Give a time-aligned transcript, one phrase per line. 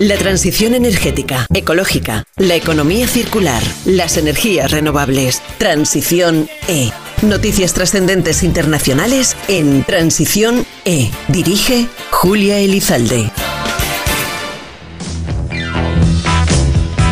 [0.00, 5.42] La transición energética, ecológica, la economía circular, las energías renovables.
[5.58, 6.90] Transición E.
[7.20, 11.10] Noticias trascendentes internacionales en Transición E.
[11.28, 13.30] Dirige Julia Elizalde.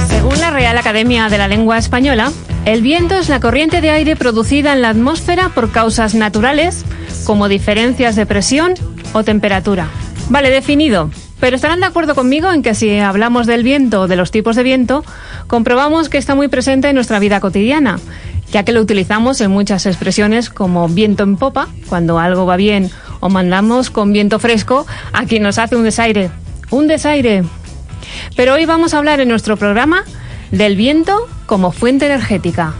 [0.08, 2.32] Según la Real Academia de la Lengua Española,
[2.64, 6.86] el viento es la corriente de aire producida en la atmósfera por causas naturales,
[7.26, 8.72] como diferencias de presión
[9.12, 9.90] o temperatura.
[10.30, 11.10] Vale, definido.
[11.40, 14.56] Pero estarán de acuerdo conmigo en que si hablamos del viento o de los tipos
[14.56, 15.04] de viento,
[15.46, 18.00] comprobamos que está muy presente en nuestra vida cotidiana,
[18.50, 22.90] ya que lo utilizamos en muchas expresiones como viento en popa, cuando algo va bien,
[23.20, 26.30] o mandamos con viento fresco a quien nos hace un desaire.
[26.70, 27.44] Un desaire.
[28.36, 30.04] Pero hoy vamos a hablar en nuestro programa
[30.50, 32.74] del viento como fuente energética.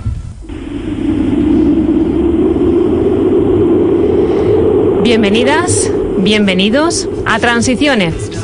[5.03, 8.38] Bienvenidas, bienvenidos a Transiciones.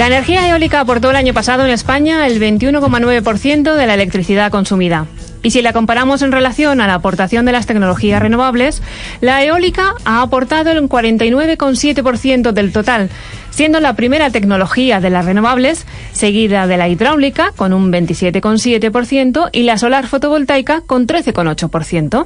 [0.00, 5.04] La energía eólica aportó el año pasado en España el 21,9% de la electricidad consumida.
[5.42, 8.80] Y si la comparamos en relación a la aportación de las tecnologías renovables,
[9.20, 13.10] la eólica ha aportado el 49,7% del total,
[13.50, 19.64] siendo la primera tecnología de las renovables, seguida de la hidráulica con un 27,7% y
[19.64, 22.24] la solar fotovoltaica con 13,8%.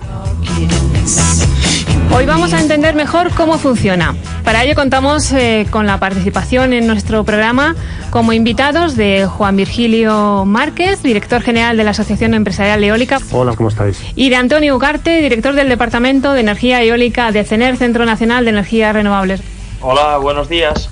[2.16, 4.14] Hoy vamos a entender mejor cómo funciona.
[4.44, 7.74] Para ello contamos eh, con la participación en nuestro programa
[8.10, 13.18] como invitados de Juan Virgilio Márquez, director general de la Asociación Empresarial Eólica.
[13.32, 14.00] Hola, ¿cómo estáis?
[14.14, 18.50] Y de Antonio Ugarte, director del Departamento de Energía Eólica de CENER, Centro Nacional de
[18.50, 19.40] Energías Renovables.
[19.80, 20.90] Hola, buenos días.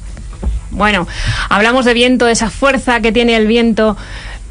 [0.73, 1.07] Bueno,
[1.49, 3.97] hablamos de viento, de esa fuerza que tiene el viento.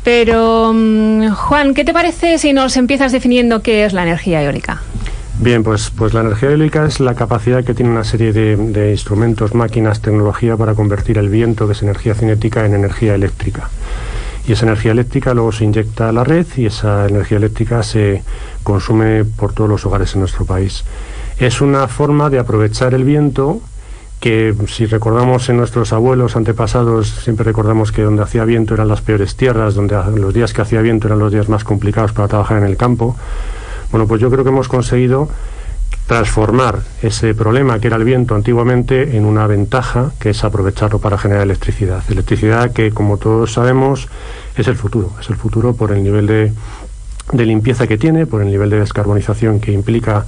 [0.05, 4.81] Pero, mm, Juan, ¿qué te parece si nos empiezas definiendo qué es la energía eólica?
[5.42, 9.56] Bien, pues, pues la energía eólica es la capacidad que tiene una serie de, instrumentos,
[9.56, 13.67] máquinas, tecnología para convertir el viento, que es energía cinética, en energía eléctrica.
[14.48, 18.21] Y esa energía eléctrica luego se inyecta a la red y esa energía eléctrica se
[18.61, 20.83] consume por todos los hogares en nuestro país.
[21.39, 23.61] Es una forma de aprovechar el viento
[24.20, 29.02] que si recordamos en nuestros abuelos antepasados, siempre recordamos que donde hacía viento eran las
[29.02, 32.60] peores tierras, donde los días que hacía viento eran los días más complicados para trabajar
[32.60, 33.16] en el campo.
[33.92, 35.30] Bueno, pues yo creo que hemos conseguido
[36.08, 41.18] transformar ese problema que era el viento antiguamente en una ventaja que es aprovecharlo para
[41.18, 42.04] generar electricidad.
[42.10, 44.10] Electricidad que, como todos sabemos,
[44.58, 45.14] es el futuro.
[45.20, 46.52] Es el futuro por el nivel de,
[47.34, 50.26] limpieza que tiene, por el nivel de descarbonización que implica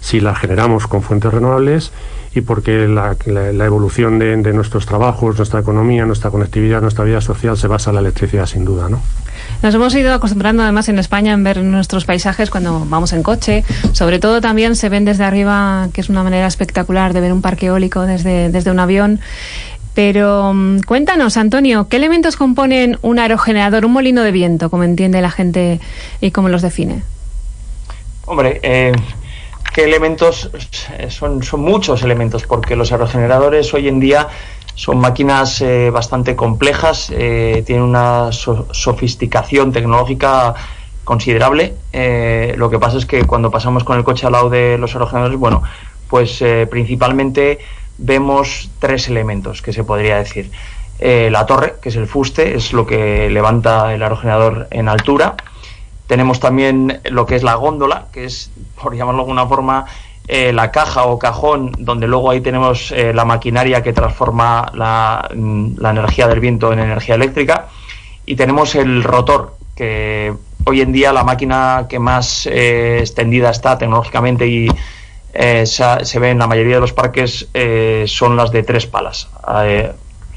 [0.00, 1.90] si la generamos con fuentes renovables
[2.34, 3.16] y porque la,
[3.64, 7.94] evolución de, de, nuestros trabajos, nuestra economía, nuestra conectividad, nuestra vida social se basa en
[7.94, 9.00] la electricidad sin duda, ¿no?
[9.62, 13.64] Nos hemos ido acostumbrando además en España en ver nuestros paisajes cuando vamos en coche.
[13.92, 17.40] Sobre todo también se ven desde arriba, que es una manera espectacular de ver un
[17.40, 19.20] parque eólico desde, desde un avión.
[19.94, 25.22] Pero mm, cuéntanos, Antonio, ¿qué elementos componen un aerogenerador, un molino de viento, como entiende
[25.22, 25.80] la gente
[26.20, 27.02] y cómo los define?
[28.26, 28.92] Hombre, eh,
[29.74, 30.50] ¿qué elementos?
[31.08, 34.28] Son, son muchos elementos, porque los aerogeneradores hoy en día
[34.76, 40.54] son máquinas eh, bastante complejas, eh, tienen una sofisticación tecnológica
[41.02, 41.74] considerable.
[41.92, 44.94] Eh, lo que pasa es que cuando pasamos con el coche al lado de los
[44.94, 45.62] aerogeneradores, bueno,
[46.08, 47.58] pues principalmente
[47.98, 50.50] vemos tres elementos que se podría decir.
[51.00, 55.34] la torre, que es el fuste, es lo que levanta el aerogenerador en altura.
[56.06, 58.50] Tenemos también lo que es la góndola, que es,
[58.80, 59.86] por llamarlo de alguna forma,
[60.26, 65.78] eh, la caja o cajón, donde luego ahí tenemos eh, la maquinaria que transforma mm,
[65.78, 67.68] la, energía del viento en energía eléctrica,
[68.24, 70.32] y tenemos el rotor, que
[70.64, 74.68] hoy en día la máquina que más eh, extendida está tecnológicamente y
[75.64, 77.48] se, ve en la mayoría de los parques
[78.06, 79.28] son las de tres palas.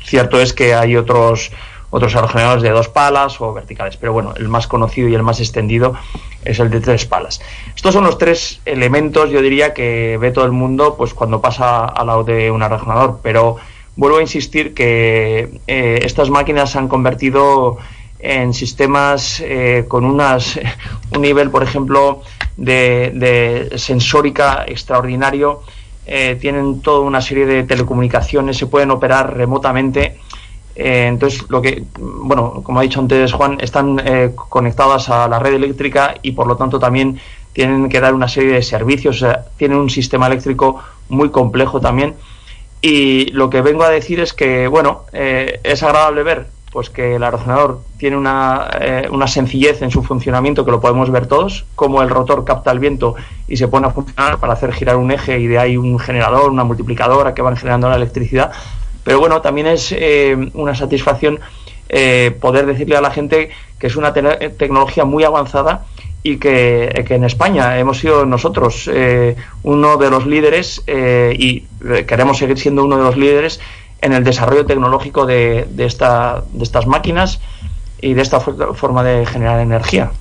[0.04, 1.52] cierto es que hay otros
[1.98, 5.40] otros aerogeneradores de dos palas o verticales, pero bueno, el más conocido y el más
[5.40, 5.96] extendido
[6.46, 7.42] es el de tres palas.
[7.76, 11.86] Estos son los tres elementos, yo diría, que ve todo el mundo pues cuando pasa
[11.86, 13.58] al lado de un aerogenerador, pero
[13.96, 17.78] vuelvo a insistir que eh, estas máquinas se han convertido
[18.20, 20.60] en sistemas eh, con unas,
[21.16, 22.22] un nivel, por ejemplo,
[22.56, 25.62] de, sensórica extraordinario.
[26.06, 30.18] Eh, tienen toda una serie de telecomunicaciones, se pueden operar remotamente
[30.80, 35.40] eh, entonces, lo que, bueno, como ha dicho antes Juan, están eh, conectadas a la
[35.40, 37.20] red eléctrica y por lo tanto también
[37.52, 39.26] tienen que dar una serie de servicios,
[39.58, 40.80] tienen un sistema eléctrico
[41.10, 42.14] muy complejo también.
[42.80, 47.16] Y lo que vengo a decir es que, bueno, eh, es agradable ver pues que
[47.16, 51.66] el aerogenerador tiene una, eh, una, sencillez en su funcionamiento que lo podemos ver todos,
[51.76, 53.16] como el rotor capta el viento
[53.48, 56.52] y se pone a funcionar para hacer girar un eje y de ahí un generador,
[56.52, 58.52] una multiplicadora que van generando la electricidad.
[59.08, 61.40] Pero bueno, también es eh, una satisfacción
[61.88, 65.86] eh, poder decirle a la gente que es una tecnología muy avanzada
[66.24, 68.90] y que, en España hemos sido nosotros
[69.64, 71.62] uno de los líderes y
[72.06, 73.62] queremos seguir siendo uno de los líderes
[74.02, 77.40] en el desarrollo tecnológico de estas máquinas
[78.02, 80.12] y de esta forma de generar energía.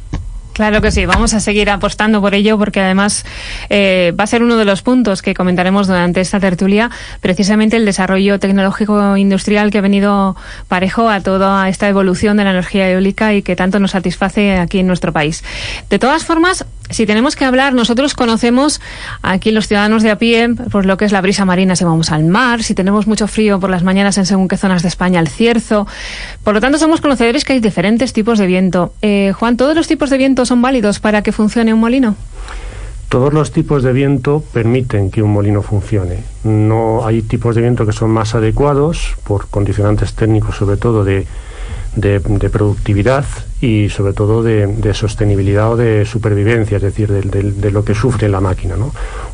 [0.57, 3.27] Claro que sí, vamos a seguir apostando por ello porque además
[3.69, 7.85] eh, va a ser uno de los puntos que comentaremos durante esta tertulia, precisamente el
[7.85, 10.35] desarrollo tecnológico industrial que ha venido
[10.67, 14.79] parejo a toda esta evolución de la energía eólica y que tanto nos satisface aquí
[14.79, 15.45] en nuestro país.
[15.91, 18.81] De todas formas, si tenemos que hablar, nosotros conocemos
[19.23, 22.13] aquí los ciudadanos de a pie, por lo que es la brisa marina si vamos
[22.13, 25.21] al mar, si tenemos mucho frío por las mañanas en según qué zonas de España,
[25.21, 25.87] el cierzo.
[26.45, 28.93] Por lo tanto, somos conocedores que hay diferentes tipos de viento.
[29.03, 32.17] Eh, Juan, ¿todos los tipos de viento son válidos para que funcione un molino?
[33.09, 36.25] Todos los tipos de viento permiten que un molino funcione.
[36.43, 41.25] No hay tipos de viento que son más adecuados por condicionantes técnicos, sobre todo de,
[42.51, 43.25] productividad
[43.61, 48.41] y sobre todo de, sostenibilidad o de supervivencia, es decir, de, lo que sufre la
[48.41, 48.75] máquina.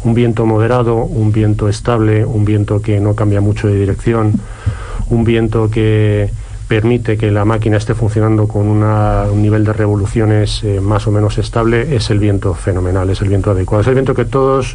[0.05, 4.33] Un viento moderado, un viento estable, un viento que no cambia mucho de dirección,
[5.11, 6.31] un viento que,
[6.73, 11.37] permite que la máquina esté funcionando con un nivel de revoluciones eh, más o menos
[11.37, 13.83] estable, es el viento fenomenal, es el viento adecuado.
[13.83, 14.75] Es el viento que todos,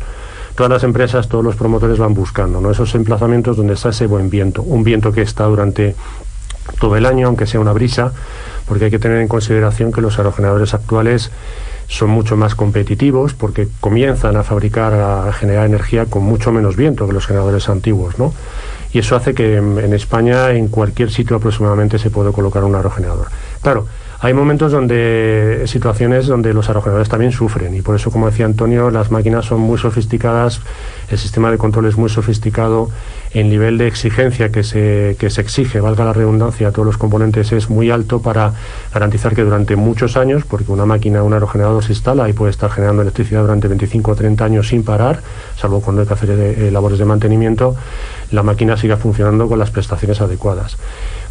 [0.53, 2.69] todas las empresas, todos los promotores van buscando, ¿no?
[2.69, 5.95] esos emplazamientos donde está ese buen viento, un viento que está durante
[6.79, 8.13] todo el año, aunque sea una brisa,
[8.67, 11.31] porque hay que tener en consideración que los aerogeneradores actuales
[11.87, 17.07] son mucho más competitivos porque comienzan a fabricar, a generar energía con mucho menos viento
[17.07, 18.33] que los generadores antiguos, ¿no?
[18.93, 23.27] y eso hace que en España en cualquier sitio aproximadamente se puede colocar un aerogenerador.
[23.61, 23.85] Claro,
[24.19, 28.89] hay momentos donde, situaciones donde los aerogeneradores también sufren y por eso, como decía Antonio,
[28.89, 30.61] las máquinas son muy sofisticadas,
[31.09, 32.89] el sistema de control es muy sofisticado,
[33.31, 36.97] el nivel de exigencia que se, que se exige, valga la redundancia, a todos los
[36.97, 38.53] componentes es muy alto para
[38.91, 42.71] garantizar que durante muchos años, porque una máquina, un aerogenerador se instala y puede estar
[42.71, 45.21] generando electricidad durante 25 o 30 años sin parar,
[45.57, 47.75] salvo cuando hay que hacer eh, labores de mantenimiento,
[48.31, 50.77] la máquina siga funcionando con las prestaciones adecuadas.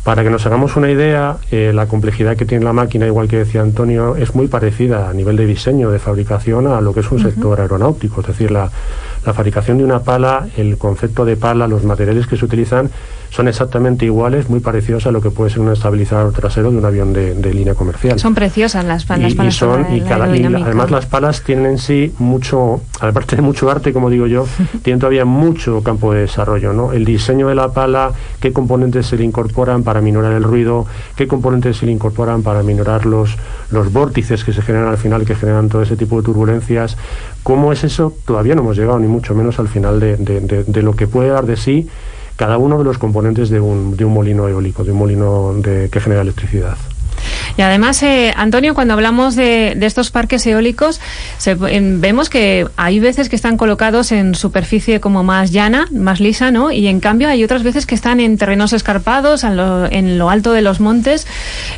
[0.05, 3.39] Para que nos hagamos una idea, eh, la complejidad que tiene la máquina, igual que
[3.39, 7.11] decía Antonio, es muy parecida a nivel de diseño, de fabricación, a lo que es
[7.11, 8.21] un sector aeronáutico.
[8.21, 8.71] Es decir, la,
[9.27, 12.91] la fabricación de una pala, el concepto de pala, los materiales que se utilizan
[13.31, 16.85] son exactamente iguales, muy parecidos a lo que puede ser un estabilizador trasero de un
[16.85, 18.19] avión de, línea comercial.
[18.19, 19.33] Son preciosas las palas.
[19.33, 24.11] Y, son, y, además las palas tienen en sí mucho, aparte de mucho arte, como
[24.11, 24.47] digo yo,
[24.83, 26.73] tienen todavía mucho campo de desarrollo.
[26.73, 26.93] ¿no?
[26.93, 30.87] El diseño de la pala, qué componentes se le incorporan para minorar el ruido,
[31.17, 33.37] qué componentes se le incorporan para minorar los,
[33.71, 36.97] los vórtices que se generan al final, que generan todo ese tipo de turbulencias.
[37.47, 38.13] ¿Cómo es eso?
[38.25, 41.47] Todavía no hemos llegado, ni mucho menos al final de, de lo que puede dar
[41.47, 41.89] de sí
[42.35, 46.01] cada uno de los componentes de un, de un molino eólico, de un molino que
[46.01, 46.77] genera electricidad.
[47.57, 51.01] Y además, eh, Antonio, cuando hablamos de, estos parques eólicos,
[51.45, 56.71] vemos que hay veces que están colocados en superficie como más llana, más lisa, ¿no?
[56.71, 60.63] Y en cambio hay otras veces que están en terrenos escarpados, en lo, alto de
[60.63, 61.27] los montes.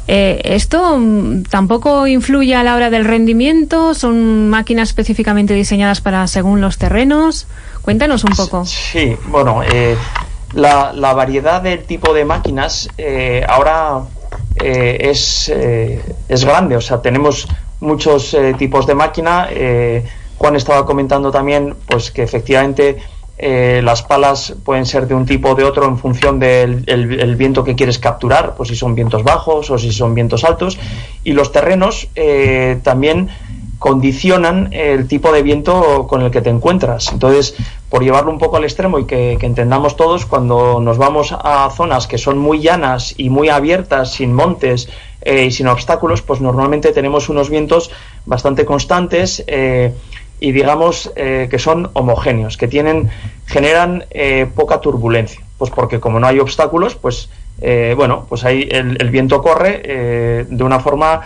[0.09, 3.95] Eh, ¿Esto mm, tampoco influye a la hora del rendimiento?
[3.95, 7.47] ¿Son máquinas específicamente diseñadas para según los terrenos?
[7.83, 8.65] Cuéntanos un poco.
[8.65, 9.97] Sí, bueno, eh,
[10.53, 14.03] la, la, variedad del tipo de máquinas eh, ahora
[14.63, 17.49] eh, es, eh, es, grande, o sea, tenemos
[17.81, 19.49] muchos tipos de máquina.
[20.37, 22.99] Juan estaba comentando también pues que efectivamente
[23.39, 27.63] las palas pueden ser de un tipo o de otro en función del el, viento
[27.63, 30.77] que quieres capturar, pues si son vientos bajos o si son vientos altos.
[31.23, 32.09] Y los terrenos
[32.83, 33.29] también
[33.79, 37.13] condicionan el tipo de viento con el que te encuentras.
[37.13, 37.55] Entonces,
[37.91, 42.07] por llevarlo un poco al extremo y que, entendamos todos, cuando nos vamos a zonas
[42.07, 44.89] que son muy llanas y muy abiertas, sin montes
[45.23, 47.91] eh, y sin obstáculos, pues normalmente tenemos unos vientos
[48.27, 49.95] bastante constantes eh,
[50.39, 53.11] y digamos eh, que son homogéneos, que tienen,
[53.47, 54.05] generan
[54.55, 55.41] poca turbulencia.
[55.57, 57.31] Pues porque como no hay obstáculos, pues
[57.97, 61.23] bueno, pues ahí el, viento corre de una forma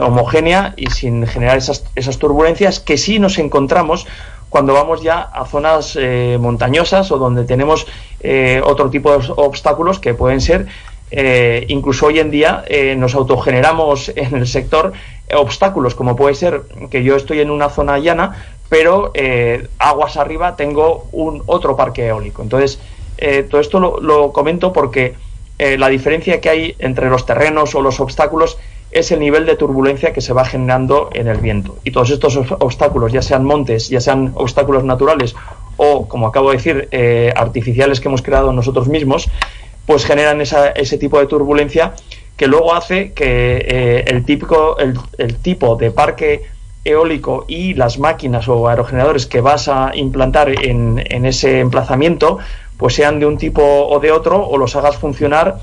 [0.00, 4.06] homogénea y sin generar esas, esas turbulencias que sí nos encontramos
[4.48, 7.86] cuando vamos ya a zonas eh, montañosas o donde tenemos
[8.20, 10.66] eh, otro tipo de obstáculos que pueden ser,
[11.10, 12.64] eh, incluso hoy en día
[12.96, 14.92] nos autogeneramos en el sector
[15.34, 19.12] obstáculos, como puede ser que yo estoy en una zona llana, pero
[19.78, 22.42] aguas arriba tengo un otro parque eólico.
[22.42, 22.78] Entonces,
[23.50, 25.14] todo esto lo, comento porque
[25.58, 28.58] eh, la diferencia que hay entre los terrenos o los obstáculos
[28.90, 31.76] es el nivel de turbulencia que se va generando en el viento.
[31.84, 35.34] Y todos estos obstáculos, ya sean montes, ya sean obstáculos naturales
[35.76, 39.28] o, como acabo de decir, eh, artificiales que hemos creado nosotros mismos,
[39.86, 41.94] pues generan ese tipo de turbulencia
[42.36, 46.42] que luego hace que eh, el, típico, el, tipo de parque
[46.84, 52.38] eólico y las máquinas o aerogeneradores que vas a implantar en, en ese emplazamiento,
[52.76, 55.58] pues sean de un tipo o de otro o los hagas funcionar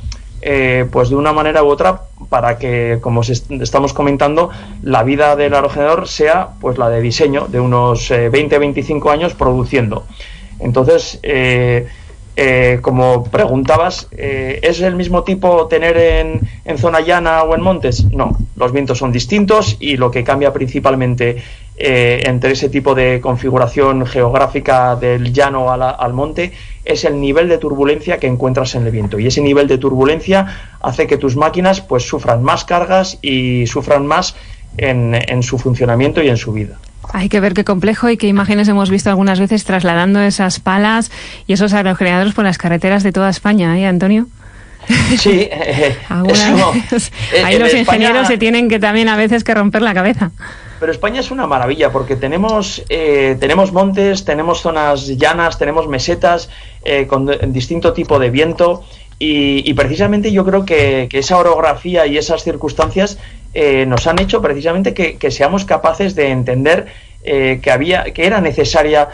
[0.48, 4.52] eh, pues de una manera u otra para que, como estamos comentando,
[4.84, 10.06] la vida del aerogenerador sea pues la de diseño de unos 20-25 eh, años produciendo.
[10.60, 11.88] Entonces, eh,
[12.84, 18.06] como preguntabas, ¿es el mismo tipo tener en, en, zona llana o en montes?
[18.12, 21.42] No, los vientos son distintos y lo que cambia principalmente
[21.76, 26.52] entre ese tipo de configuración geográfica del llano al monte
[26.86, 29.20] es el nivel de turbulencia que encuentras en el viento.
[29.20, 34.06] Y ese nivel de turbulencia hace que tus máquinas pues sufran más cargas y sufran
[34.06, 34.36] más
[34.78, 36.78] en, su funcionamiento y en su vida.
[37.14, 41.12] Hay que ver qué complejo y qué imágenes hemos visto algunas veces trasladando esas palas
[41.48, 44.28] y esos aerogeneradores por las carreteras de toda España, ¿eh, Antonio?
[45.18, 45.98] Sí, eh,
[47.44, 50.32] ahí los ingenieros se tienen que también a veces que romper la cabeza.
[50.80, 56.50] Pero España es una maravilla porque tenemos, eh, tenemos montes, tenemos zonas llanas, tenemos mesetas
[56.84, 58.84] eh, con distinto tipo de viento
[59.18, 63.18] y, precisamente yo creo que, esa orografía y esas circunstancias
[63.54, 66.88] eh, nos han hecho precisamente que, seamos capaces de entender
[67.24, 69.08] que, había, que era necesaria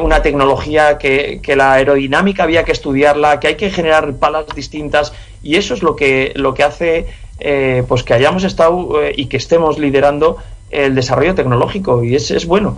[0.00, 5.12] una tecnología, que, la aerodinámica había que estudiarla, que hay que generar palas distintas
[5.42, 7.06] y eso es lo que, lo que hace
[7.88, 10.36] pues que hayamos estado y que estemos liderando
[10.70, 12.76] el desarrollo tecnológico y es, es bueno.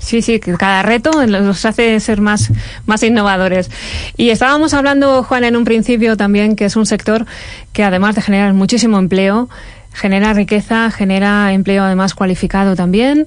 [0.00, 2.50] Sí, sí, que cada reto nos hace ser más,
[2.86, 3.70] más innovadores.
[4.16, 7.26] Y estábamos hablando, Juan, en un principio también, que es un sector
[7.74, 9.50] que además de generar muchísimo empleo,
[9.92, 13.26] genera riqueza, genera empleo además cualificado también.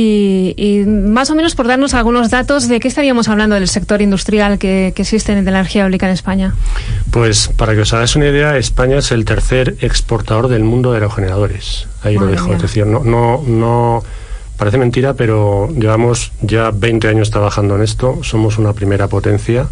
[0.00, 4.56] Y, más o menos por darnos algunos datos de qué estaríamos hablando del sector industrial
[4.58, 6.54] que, existe en la energía eólica en España.
[7.10, 10.98] Pues para que os hagáis una idea, España es el tercer exportador del mundo de
[10.98, 11.88] aerogeneradores.
[12.02, 12.54] Ahí lo dejo.
[12.54, 14.04] Es decir, no, no, no
[14.56, 18.20] parece mentira, pero llevamos ya 20 años trabajando en esto.
[18.22, 19.66] Somos una primera potencia.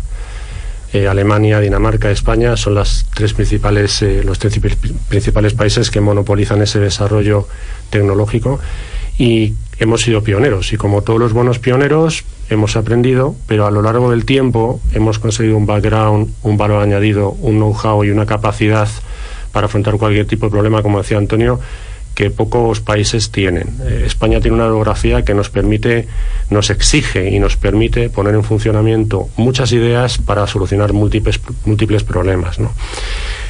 [0.92, 4.59] Eh, Alemania, Dinamarca, España son las tres principales, eh, los tres
[5.09, 7.47] principales países que monopolizan ese desarrollo
[7.90, 8.59] tecnológico
[9.18, 13.82] y hemos sido pioneros y como todos los buenos pioneros hemos aprendido, pero a lo
[13.82, 18.88] largo del tiempo hemos conseguido un background, un valor añadido, un know-how y una capacidad
[19.52, 21.61] para afrontar cualquier tipo de problema, como decía Antonio,
[22.14, 23.68] que pocos países tienen.
[23.85, 26.08] Eh, España tiene una orografía que nos permite,
[26.49, 32.58] nos exige y nos permite poner en funcionamiento muchas ideas para solucionar múltiples, múltiples problemas.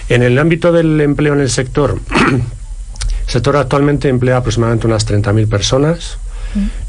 [0.08, 2.00] En el ámbito del empleo en el sector,
[3.26, 6.18] el sector actualmente emplea aproximadamente unas 30.000 personas.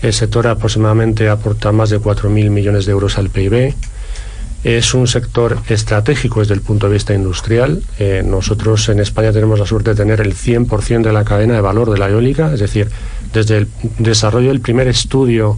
[0.01, 3.73] El sector aproximadamente aporta más de 4.000 millones de euros al PIB.
[4.63, 7.81] Es un sector estratégico desde el punto de vista industrial.
[7.99, 11.61] Eh, nosotros en España tenemos la suerte de tener el 100% de la cadena de
[11.61, 12.89] valor de la eólica, es decir,
[13.33, 13.67] desde el
[13.97, 15.57] desarrollo del primer estudio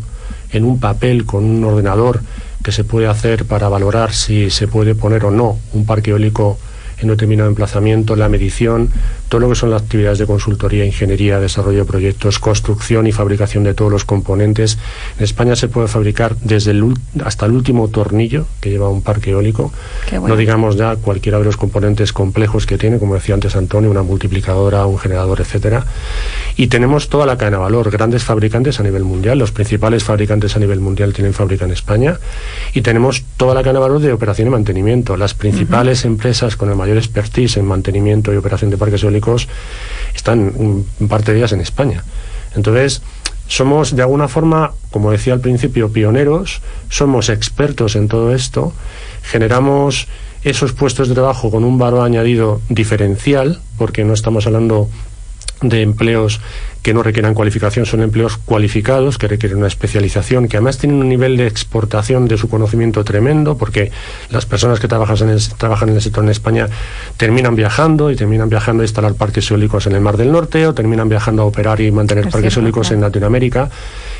[0.52, 2.22] en un papel con un ordenador
[2.64, 6.58] que se puede hacer para valorar si se puede poner o no un parque eólico
[7.02, 8.90] en un determinado emplazamiento, la medición,
[9.30, 13.64] todo lo que son las actividades de consultoría, ingeniería, desarrollo de proyectos, construcción y fabricación
[13.64, 14.78] de todos los componentes.
[15.18, 16.94] En España se puede fabricar desde el,
[17.24, 19.72] hasta el último tornillo que lleva un parque eólico,
[20.12, 24.02] no digamos ya cualquiera de los componentes complejos que tiene, como decía antes Antonio, una
[24.02, 25.86] multiplicadora, un generador, etcétera.
[26.58, 30.56] Y tenemos toda la cadena de valor, grandes fabricantes a nivel mundial, los principales fabricantes
[30.56, 32.20] a nivel mundial tienen fábrica en España,
[32.74, 35.16] y tenemos toda la cadena de valor de operación y mantenimiento.
[35.18, 39.19] Las principales empresas con el mayor expertise en mantenimiento y operación de parques eólicos
[40.16, 42.04] están en parte de ellas en España.
[42.56, 43.02] Entonces,
[43.48, 48.74] somos de alguna forma, como decía al principio, pioneros, somos expertos en todo esto,
[49.24, 50.08] generamos
[50.44, 54.90] esos puestos de trabajo con un valor añadido diferencial, porque no estamos hablando
[55.62, 56.39] de empleos
[56.82, 61.10] que no requieran cualificación, son empleos cualificados que requieren una especialización, que además tienen un
[61.10, 63.92] nivel de exportación de su conocimiento tremendo, porque
[64.30, 66.70] las personas que trabajan en el, trabajan en el sector en España
[67.18, 70.74] terminan viajando y terminan viajando a instalar parques eólicos en el Mar del Norte o
[70.74, 73.70] terminan viajando a operar y mantener parques eólicos en Latinoamérica.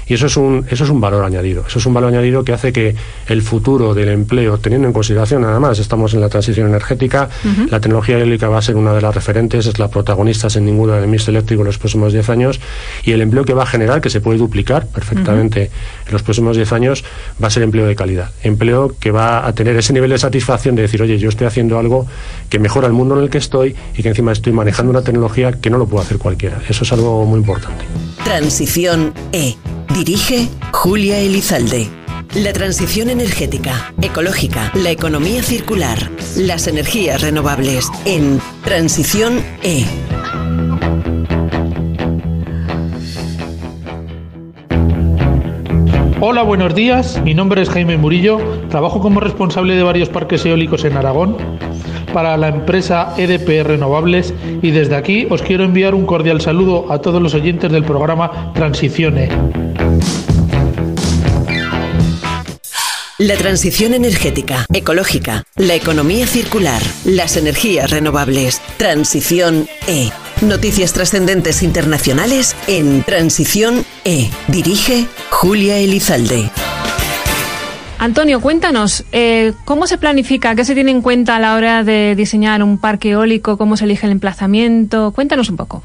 [0.10, 1.64] Y eso es un, eso es un valor añadido.
[1.68, 2.96] Eso es un valor añadido que hace que
[3.28, 7.30] el futuro del empleo, teniendo en consideración, además, estamos en la transición energética,
[7.70, 10.96] la tecnología eólica va a ser una de las referentes, es la protagonista sin ninguna
[10.96, 12.60] del mix eléctrico en los próximos 10 años,
[13.04, 15.70] y el empleo que va a generar, que se puede duplicar perfectamente
[16.08, 17.04] en los próximos 10 años,
[17.42, 18.32] va a ser empleo de calidad.
[18.42, 21.78] Empleo que va a tener ese nivel de satisfacción de decir, oye, yo estoy haciendo
[21.78, 22.08] algo
[22.50, 25.52] que mejora el mundo en el que estoy y que encima estoy manejando una tecnología
[25.52, 26.60] que no lo puede hacer cualquiera.
[26.68, 27.86] Eso es algo muy importante.
[28.24, 29.56] Transición E.
[29.94, 31.90] Dirige Julia Elizalde.
[32.36, 39.86] La transición energética, ecológica, la economía circular, las energías renovables en Transición E.
[46.22, 47.22] Hola, buenos días.
[47.24, 48.40] Mi nombre es Jaime Murillo.
[48.70, 51.38] Trabajo como responsable de varios parques eólicos en Aragón
[52.14, 57.00] para la empresa EDP Renovables y desde aquí os quiero enviar un cordial saludo a
[57.00, 59.30] todos los oyentes del programa Transicione.
[63.18, 68.62] La transición energética, ecológica, la economía circular, las energías renovables.
[68.78, 70.10] Transición E.
[70.42, 74.30] Noticias trascendentes internacionales en Transición E.
[74.48, 76.50] Dirige Julia Elizalde.
[77.98, 80.56] Antonio, cuéntanos, eh, ¿cómo se planifica?
[80.56, 83.58] ¿Qué se tiene en cuenta a la hora de diseñar un parque eólico?
[83.58, 85.12] ¿Cómo se elige el emplazamiento?
[85.12, 85.84] Cuéntanos un poco.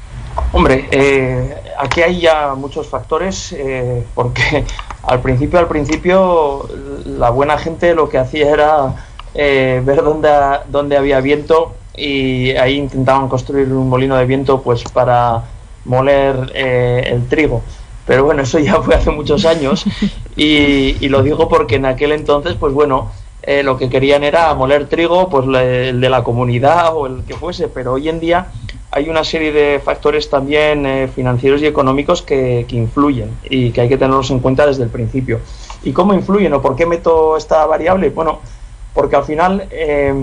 [0.53, 4.63] Hombre, eh, aquí hay ya muchos factores, eh, porque
[5.03, 6.69] al principio, al principio,
[7.05, 8.95] la buena gente lo que hacía era
[9.33, 10.29] ver dónde,
[10.69, 15.43] dónde había viento y ahí intentaban construir un molino de viento pues para
[15.85, 17.61] moler el trigo.
[18.05, 19.85] Pero bueno, eso ya fue hace muchos años
[20.35, 23.11] y, lo digo porque en aquel entonces, pues bueno,
[23.41, 27.35] eh, lo que querían era moler trigo, pues el de la comunidad o el que
[27.35, 28.47] fuese, pero hoy en día
[28.91, 33.89] hay una serie de factores también eh, financieros y económicos que, influyen y que hay
[33.89, 35.39] que tenerlos en cuenta desde el principio.
[35.83, 38.09] ¿Y cómo influyen o por qué meto esta variable?
[38.09, 38.39] Bueno,
[38.93, 40.13] porque al final eh,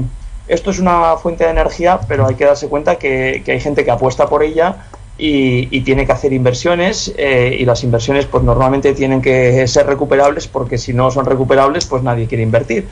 [0.49, 3.91] esto es una fuente de energía, pero hay que darse cuenta que hay gente que
[3.91, 4.87] apuesta por ella
[5.19, 10.49] y, tiene que hacer inversiones eh, y las inversiones pues normalmente tienen que ser recuperables
[10.49, 12.89] porque si no son recuperables pues nadie quiere invertir.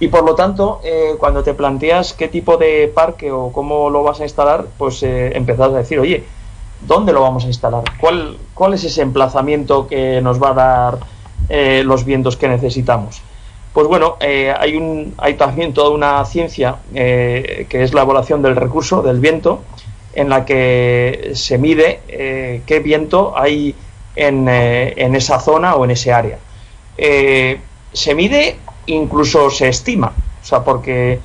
[0.00, 4.02] Y por lo tanto, eh, cuando te planteas qué tipo de parque o cómo lo
[4.02, 6.24] vas a instalar, pues eh, empezás a decir, oye,
[6.80, 7.84] ¿dónde lo vamos a instalar?
[8.00, 10.98] ¿Cuál, cuál es ese emplazamiento que nos va a dar
[11.84, 13.20] los vientos que necesitamos?
[13.72, 19.00] Pues bueno, hay, un, hay también toda una ciencia que es la evaluación del recurso,
[19.00, 19.62] del viento,
[20.14, 23.74] en la que se mide eh, qué viento hay
[24.14, 26.38] en, eh, en, esa zona o en ese área.
[26.98, 27.60] Eh,
[27.92, 31.20] se mide, incluso se estima, o sea, porque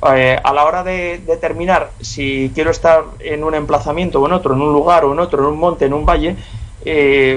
[0.00, 4.60] a la hora de determinar si quiero estar en un emplazamiento o en otro, en
[4.60, 6.34] un lugar o en otro, en un monte, en un valle,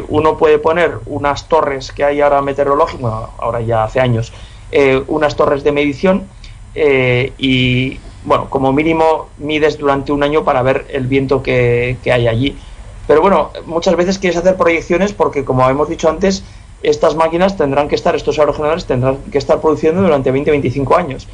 [0.07, 4.33] uno puede poner unas torres que hay ahora meteorológicas, ahora ya hace años,
[5.07, 6.27] unas torres de medición
[6.75, 12.57] y bueno, como mínimo mides durante un año para ver el viento que, hay allí.
[13.07, 16.43] Pero bueno, muchas veces quieres hacer proyecciones porque, como hemos dicho antes,
[16.81, 21.27] estas máquinas tendrán que estar, estos aerogeneradores tendrán que estar produciendo durante 20-25 años.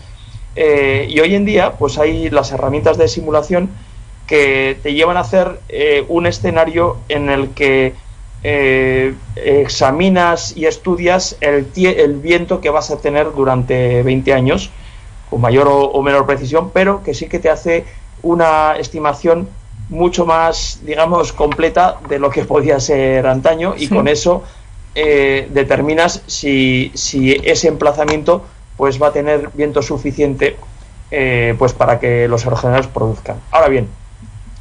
[0.55, 3.69] Eh, y hoy en día, pues hay las herramientas de simulación
[4.27, 7.93] que te llevan a hacer eh, un escenario en el que
[8.43, 14.71] eh, examinas y estudias el, el viento que vas a tener durante 20 años
[15.29, 17.85] con mayor o, menor precisión, pero que sí que te hace
[18.21, 19.47] una estimación
[19.89, 24.43] mucho más, digamos, completa de lo que podía ser antaño y con eso
[24.93, 28.43] eh, determinas si, si, ese emplazamiento
[28.75, 30.57] pues va a tener viento suficiente
[31.11, 33.37] eh, pues para que los aerogeneradores produzcan.
[33.51, 33.87] Ahora bien,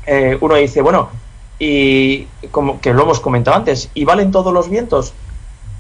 [0.07, 1.09] eh, uno dice, bueno,
[1.61, 5.13] y como que lo hemos comentado antes, ¿y valen todos los vientos?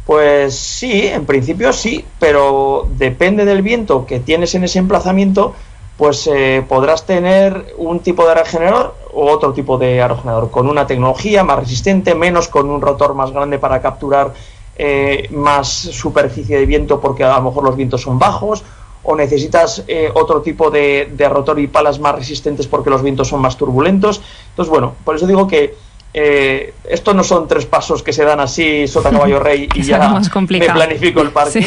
[0.07, 5.55] Pues sí, en principio sí, pero depende del viento que tienes en ese emplazamiento,
[5.97, 10.87] pues eh, podrás tener un tipo de aerogenerador o otro tipo de aerogenerador, con una
[10.87, 14.35] tecnología más resistente, menos con un rotor más grande para capturar
[14.77, 18.64] eh, más superficie de viento porque a lo mejor los vientos son bajos,
[19.02, 23.28] o necesitas eh, otro tipo de, de rotor y palas más resistentes porque los vientos
[23.28, 24.20] son más turbulentos.
[24.50, 25.74] Entonces, bueno, por eso digo que
[26.12, 30.12] eh, esto no son tres pasos que se dan así, sota caballo rey y ya
[30.48, 31.66] me planifico el parque.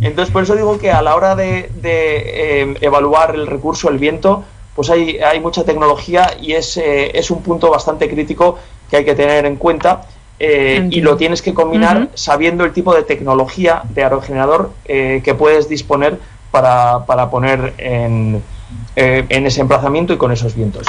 [0.00, 4.44] Entonces, por eso digo que a la hora de, eh, evaluar el recurso, el viento,
[4.74, 8.58] pues hay, hay mucha tecnología y es, eh, es un punto bastante crítico
[8.90, 10.06] que hay que tener en cuenta.
[10.40, 16.18] y lo tienes que combinar sabiendo el tipo de tecnología de aerogenerador que puedes disponer
[16.52, 18.40] para, para poner en,
[18.94, 20.86] en ese emplazamiento y con esos vientos.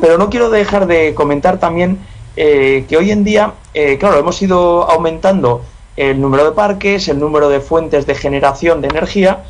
[0.00, 1.98] Pero no quiero dejar de comentar también
[2.36, 5.62] eh, que hoy en día, eh, claro, hemos ido aumentando
[5.96, 9.44] el número de parques, el número de fuentes de generación de energía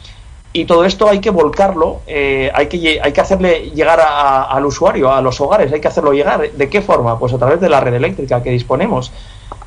[0.56, 5.12] y todo esto hay que volcarlo, eh, hay, que, hay que hacerle llegar al usuario,
[5.12, 6.50] a los hogares, hay que hacerlo llegar.
[6.50, 7.18] ¿De qué forma?
[7.18, 9.12] Pues a través de la red eléctrica que disponemos.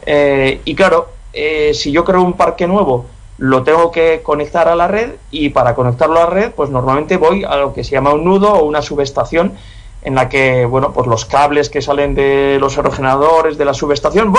[0.03, 3.05] Eh, y claro, eh, si yo creo un parque nuevo,
[3.39, 7.15] lo tengo que conectar a la red y para conectarlo a la red, pues normalmente
[7.15, 9.53] voy a lo que se llama un nudo o una subestación
[10.01, 14.33] en la que, bueno, pues los cables que salen de los aerogeneradores de la subestación,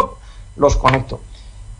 [0.57, 1.21] los conecto.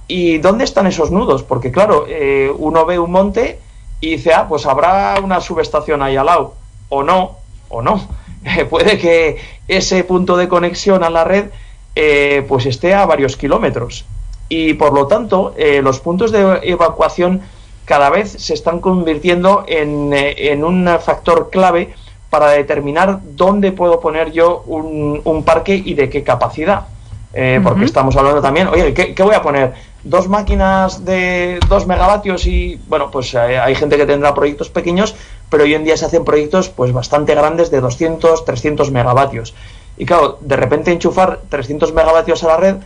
[0.09, 1.43] ¿Y dónde están esos nudos?
[1.43, 3.59] Porque claro, eh, uno ve un monte
[4.01, 6.55] y dice, ah, pues habrá una subestación ahí al lado.
[6.89, 7.37] O no,
[7.69, 8.09] o no.
[8.71, 9.37] puede que
[9.69, 11.51] ese punto de conexión a la red
[11.95, 14.07] eh, pues esté a varios kilómetros.
[14.51, 17.41] Y por lo tanto, eh, los puntos de evacuación
[17.87, 21.95] cada vez se están convirtiendo en, en un factor clave
[22.29, 26.87] para determinar dónde puedo poner yo un, un parque y de qué capacidad.
[27.33, 29.73] Eh, porque estamos hablando también, oye, ¿qué, voy a poner?
[30.03, 32.45] ¿Dos máquinas de 2 megavatios?
[32.47, 35.15] Y bueno, pues eh, hay gente que tendrá proyectos pequeños,
[35.49, 39.55] pero hoy en día se hacen proyectos pues bastante grandes de 200, 300 megavatios.
[40.01, 42.77] Y claro, de repente enchufar 300 megavatios a la red,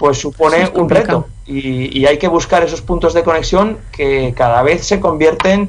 [0.00, 1.28] pues supone un reto.
[1.46, 5.68] Y, y, hay que buscar esos puntos de conexión que cada vez se convierten,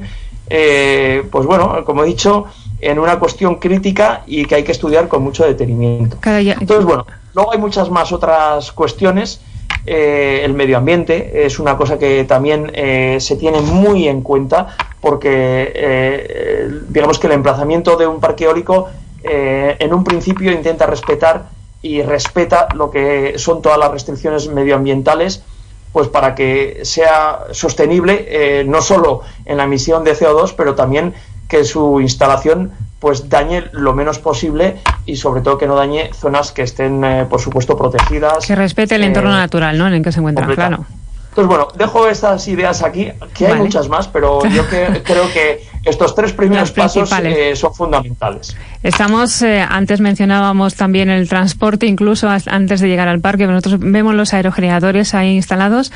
[0.50, 2.46] eh, pues bueno, como he dicho,
[2.80, 6.16] en una cuestión crítica y que hay que estudiar con mucho detenimiento.
[6.58, 9.40] Entonces, bueno, luego hay muchas más otras cuestiones.
[9.86, 14.76] Eh, el medio ambiente es una cosa que también eh, se tiene muy en cuenta
[15.00, 18.88] porque eh, digamos que el emplazamiento de un parque eólico
[19.22, 21.48] en un principio intenta respetar
[21.82, 25.42] y respeta lo que son todas las restricciones medioambientales
[25.92, 31.14] pues para que sea sostenible no solo en la emisión de CO2 pero también
[31.48, 34.76] que su instalación pues dañe lo menos posible
[35.06, 38.46] y sobre todo que no dañe zonas que estén, eh, por supuesto, protegidas.
[38.46, 39.86] Que respete el entorno eh, natural, ¿no?
[39.86, 40.84] En el que se encuentran, claro.
[41.38, 44.64] Entonces, bueno, dejo estas ideas aquí, que hay muchas más, pero yo
[45.04, 48.56] creo que estos tres primeros pasos eh, son fundamentales.
[48.82, 54.34] Estamos, antes mencionábamos también el transporte, incluso antes de llegar al parque, nosotros vemos los
[54.34, 55.92] aerogeneradores ahí instalados,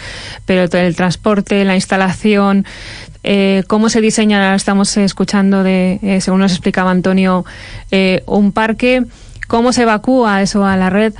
[0.46, 2.64] pero el transporte, la instalación,
[3.24, 7.44] eh, cómo se diseña, estamos escuchando de, eh, según nos explicaba Antonio,
[7.90, 9.04] eh, un parque,
[9.48, 11.14] cómo se evacúa eso a la red.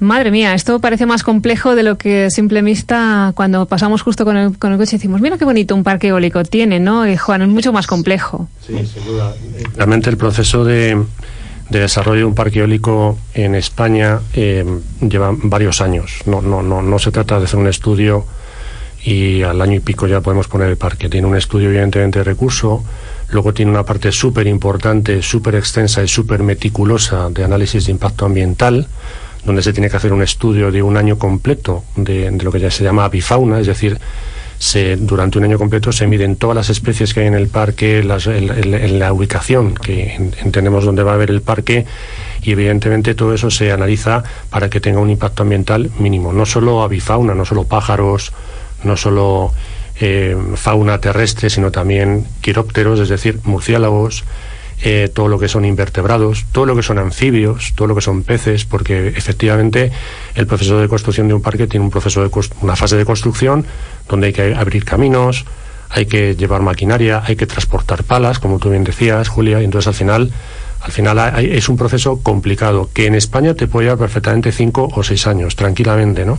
[0.00, 4.36] Madre mía, esto parece más complejo de lo que simple vista cuando pasamos justo con
[4.36, 7.06] el, con el coche y decimos, mira qué bonito un parque eólico tiene, ¿no?
[7.06, 8.48] Y Juan, es mucho más complejo.
[8.66, 9.34] Sí, sin duda.
[9.76, 11.04] Realmente el proceso de,
[11.68, 16.22] de desarrollo de un parque eólico en España lleva varios años.
[16.26, 18.24] No, no, no, no se trata de hacer un estudio
[19.04, 21.08] y al año y pico ya podemos poner el parque.
[21.08, 22.84] Tiene un estudio evidentemente de recurso,
[23.30, 28.26] luego tiene una parte súper importante, súper extensa y súper meticulosa de análisis de impacto
[28.26, 28.88] ambiental,
[29.44, 32.70] donde se tiene que hacer un estudio de un año completo de, lo que ya
[32.70, 33.98] se llama avifauna, es decir,
[34.58, 38.00] se, durante un año completo se miden todas las especies que hay en el parque,
[38.00, 41.86] en, la ubicación que entendemos dónde va a haber el parque
[42.42, 46.82] y evidentemente todo eso se analiza para que tenga un impacto ambiental mínimo, no solo
[46.82, 48.32] avifauna, no solo pájaros,
[48.84, 49.52] no solo
[49.98, 54.24] eh, fauna terrestre, sino también quirópteros, es decir, murciélagos,
[54.82, 58.22] eh, todo lo que son invertebrados, todo lo que son anfibios, todo lo que son
[58.22, 59.92] peces, porque efectivamente
[60.34, 62.30] el proceso de construcción de un parque tiene un proceso de
[62.62, 63.66] una fase de construcción
[64.08, 65.44] donde hay que abrir caminos,
[65.90, 69.88] hay que llevar maquinaria, hay que transportar palas, como tú bien decías, Julia, y entonces
[69.88, 70.30] al final
[70.80, 75.02] al final es un proceso complicado que en España te puede llevar perfectamente cinco o
[75.02, 76.38] seis años, tranquilamente, ¿no?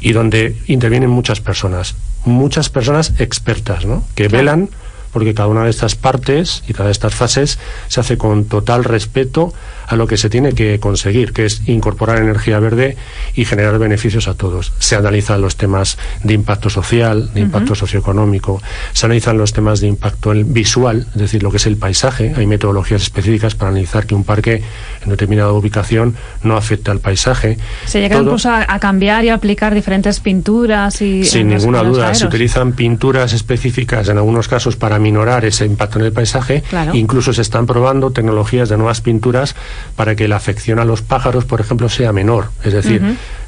[0.00, 4.04] Y donde intervienen muchas personas, muchas personas expertas, ¿no?
[4.14, 4.70] Que velan
[5.12, 8.84] porque cada una de estas partes y cada de estas fases se hace con total
[8.84, 9.52] respeto
[9.86, 12.96] a lo que se tiene que conseguir, que es incorporar energía verde
[13.34, 14.72] y generar beneficios a todos.
[14.78, 19.88] Se analizan los temas de impacto social, de impacto socioeconómico, se analizan los temas de
[19.88, 22.32] impacto visual, es decir, lo que es el paisaje.
[22.36, 24.62] Hay metodologías específicas para analizar que un parque
[25.02, 27.58] en determinada ubicación no afecta al paisaje.
[27.84, 32.72] Se llega incluso a, cambiar y aplicar diferentes pinturas y sin ninguna duda se utilizan
[32.72, 36.62] pinturas específicas en algunos casos para minorar ese impacto en el paisaje.
[36.92, 39.54] Incluso se están probando tecnologías de nuevas pinturas
[39.96, 42.50] para que la afección a los pájaros, por ejemplo, sea menor.
[42.64, 43.02] Es decir,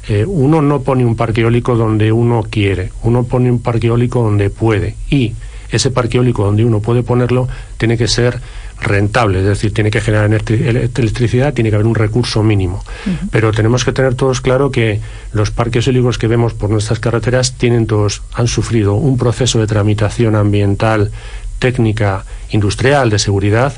[0.07, 4.21] eh, uno no pone un parque eólico donde uno quiere, uno pone un parque eólico
[4.21, 4.95] donde puede.
[5.09, 5.33] Y
[5.71, 8.39] ese parque eólico donde uno puede ponerlo tiene que ser
[8.79, 12.83] rentable, es decir, tiene que generar electricidad, tiene que haber un recurso mínimo.
[13.31, 14.99] Pero tenemos que tener todos claro que
[15.31, 19.67] los parques eólicos que vemos por nuestras carreteras tienen todos, han sufrido un proceso de
[19.67, 21.11] tramitación ambiental,
[21.59, 23.73] técnica, industrial, de seguridad,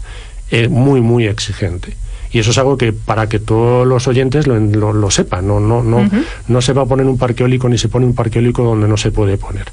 [0.49, 1.97] eh, muy, muy exigente
[2.31, 5.83] Y eso es algo que para que todos los oyentes lo, lo, sepan, no, no,
[5.83, 6.09] no,
[6.47, 8.87] no se va a poner un parque eólico ni se pone un parque eólico donde
[8.87, 9.65] no se puede poner.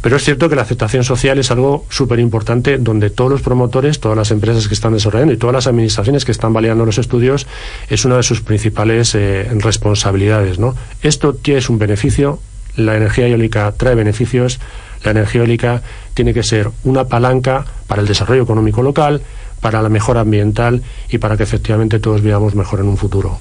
[0.00, 3.98] Pero es cierto que la aceptación social es algo súper importante donde todos los promotores,
[3.98, 7.48] todas las empresas que están desarrollando y todas las administraciones que están validando los estudios
[7.88, 10.60] es una de sus principales eh, responsabilidades.
[10.60, 10.76] ¿no?
[11.02, 12.38] Esto es un beneficio,
[12.76, 14.60] la energía eólica trae beneficios,
[15.06, 15.82] la energía eólica
[16.14, 19.22] tiene que ser una palanca para el desarrollo económico local,
[19.60, 23.38] para la mejora ambiental y para que efectivamente todos vivamos mejor en un futuro.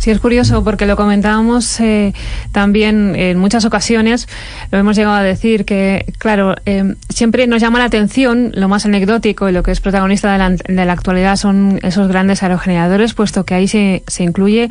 [0.00, 2.14] Sí, es curioso porque lo comentábamos eh,
[2.52, 4.28] también en muchas ocasiones,
[4.70, 8.86] lo hemos llegado a decir que, claro, eh, siempre nos llama la atención lo más
[8.86, 13.12] anecdótico y lo que es protagonista de la, de la actualidad son esos grandes aerogeneradores,
[13.12, 14.70] puesto que ahí se, se, incluye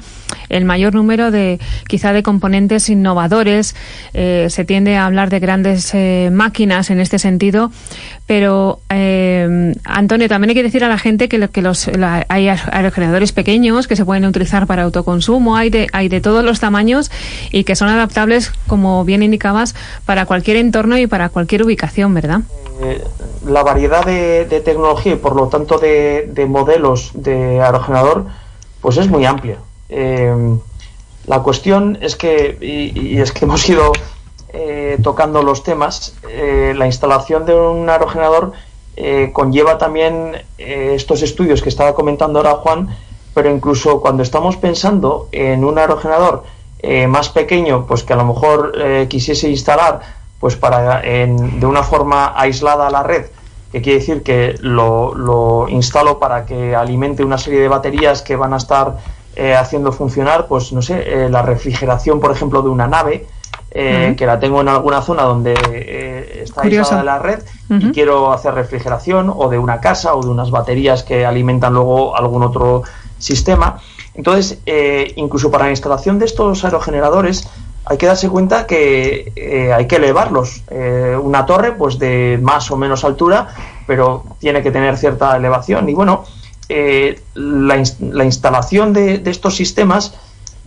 [0.49, 3.75] el mayor número de, quizá, de componentes innovadores.
[4.15, 5.93] Eh, se tiende a hablar de grandes
[6.31, 7.71] máquinas en este sentido,
[8.25, 8.81] pero,
[9.83, 11.87] Antonio, también hay que decir a la gente que, que los,
[12.29, 15.18] hay aerogeneradores pequeños que se pueden utilizar para autoconsumo,
[15.55, 17.12] hay de, hay de todos los tamaños
[17.51, 22.41] y que son adaptables, como bien indicabas, para cualquier entorno y para cualquier ubicación, ¿verdad?
[22.82, 23.03] Eh,
[23.45, 28.25] la variedad de, tecnología y por lo tanto de, modelos de aerogenerador
[28.82, 29.58] pues es muy amplia.
[29.89, 30.58] Eh,
[31.25, 33.91] la cuestión es que, y, es que hemos ido
[34.53, 38.53] eh, tocando los temas, la instalación de un aerogenerador
[39.34, 42.89] conlleva también estos estudios que estaba comentando ahora Juan,
[43.39, 46.43] pero incluso cuando estamos pensando en un aerogenerador
[46.80, 50.02] eh, más pequeño, pues que a lo mejor eh, quisiese instalar
[50.41, 53.28] pues para de una forma aislada a la red,
[53.71, 58.54] que quiere decir que lo, instalo para que alimente una serie de baterías que van
[58.54, 58.97] a estar
[59.38, 63.25] eh, haciendo funcionar, pues no sé, la refrigeración, por ejemplo, de una nave,
[63.71, 68.54] que la tengo en alguna zona donde está aislada de la red y quiero hacer
[68.54, 72.84] refrigeración, o de una casa, o de unas baterías que alimentan luego algún otro
[73.19, 73.79] sistema.
[74.15, 77.47] Entonces, eh, incluso para la instalación de estos aerogeneradores
[77.86, 80.63] hay que darse cuenta que eh, hay que elevarlos.
[80.69, 83.47] Eh, una torre, pues de más o menos altura,
[83.88, 85.89] pero tiene que tener cierta elevación.
[85.89, 86.23] Y bueno,
[87.34, 90.13] la, instalación de, estos sistemas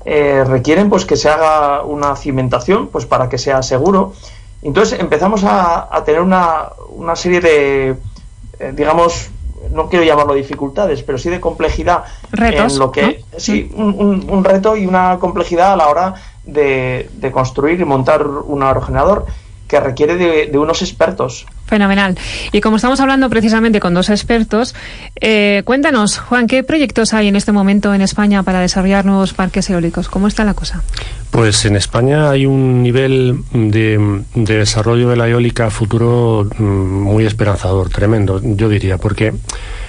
[0.04, 4.14] requieren pues que se haga una cimentación, pues para que sea seguro.
[4.62, 7.96] Entonces empezamos a, a tener una, una serie de,
[8.72, 9.30] digamos,
[9.70, 14.76] no quiero llamarlo dificultades, pero sí de complejidad en lo que sí un, un, reto
[14.76, 19.26] y una complejidad a la hora de, de construir y montar un aerogenerador
[19.72, 21.46] que requiere de, unos expertos.
[21.64, 22.18] Fenomenal.
[22.52, 24.74] Y como estamos hablando precisamente con dos expertos,
[25.18, 29.70] eh, cuéntanos, Juan, ¿qué proyectos hay en este momento en España para desarrollar nuevos parques
[29.70, 30.10] eólicos?
[30.10, 30.82] ¿Cómo está la cosa?
[31.30, 37.88] Pues en España hay un nivel de, desarrollo de la eólica futuro mm, muy esperanzador,
[37.88, 39.32] tremendo, yo diría, porque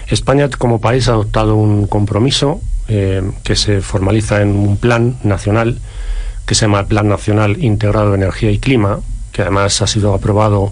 [0.07, 5.77] España como país ha adoptado un compromiso eh, que se formaliza en un plan nacional
[6.45, 8.99] que se llama Plan Nacional Integrado de Energía y Clima,
[9.33, 10.71] que además ha sido aprobado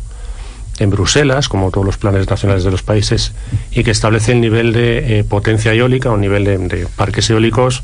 [0.80, 3.34] en Bruselas, como todos los planes nacionales de los países,
[3.71, 7.84] y que establece el nivel de eh, potencia eólica o nivel de, parques eólicos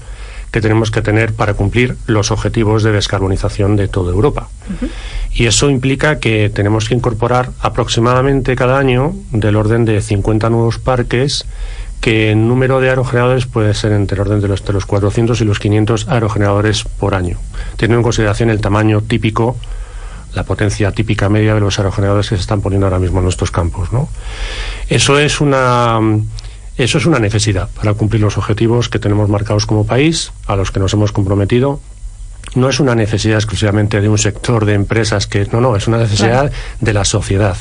[0.52, 4.48] que tenemos que tener para cumplir los objetivos de descarbonización de toda Europa.
[5.34, 10.80] Y eso implica que tenemos que incorporar aproximadamente cada año del orden de 50 nuevos
[10.80, 11.46] parques
[12.00, 15.42] que el número de aerogeneradores puede ser entre el orden de los, de los 400
[15.42, 17.38] y los 500 aerogeneradores por año,
[17.76, 19.58] teniendo en consideración el tamaño típico
[20.34, 23.52] la potencia típica media de los aerogeneradores que se están poniendo ahora mismo en nuestros
[23.52, 23.92] campos.
[23.92, 24.10] ¿no?
[24.90, 26.00] Eso es una
[26.78, 30.72] eso es una necesidad para cumplir los objetivos que tenemos marcados como país, a los
[30.72, 31.80] que nos hemos comprometido.
[32.54, 35.98] No es una necesidad exclusivamente de un sector de empresas que no, no, es una
[35.98, 37.58] necesidad de la sociedad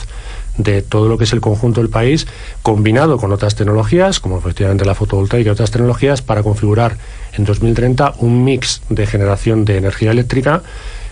[0.59, 2.27] de todo lo que es el conjunto del país,
[2.63, 6.99] combinado con otras tecnologías, como efectivamente la fotovoltaica y otras tecnologías, para configurar
[7.33, 10.63] en 2030 un mix de generación de energía eléctrica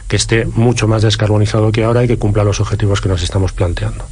[0.09, 3.53] que esté mucho más descarbonizado que ahora y que cumpla los objetivos que nos estamos
[3.53, 4.05] planteando.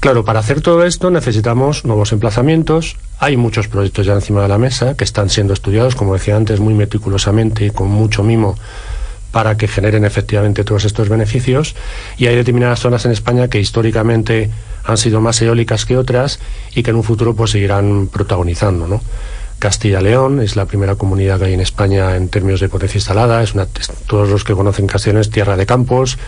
[0.00, 2.96] Claro, para hacer todo esto necesitamos nuevos emplazamientos.
[3.18, 6.60] Hay muchos proyectos ya encima de la mesa que están siendo estudiados, como decía antes,
[6.60, 8.56] muy meticulosamente y con mucho mimo
[9.32, 11.74] para que generen efectivamente todos estos beneficios.
[12.16, 14.48] Y hay determinadas zonas en España que históricamente
[14.84, 16.38] han sido más eólicas que otras
[16.74, 19.00] y que en un futuro pues seguirán protagonizando, ¿no?
[19.64, 23.54] Castilla-León, es la primera comunidad que hay en España en términos de potencia instalada, es
[23.54, 23.66] una,
[24.06, 26.18] todos los que conocen Castilla es tierra de campos,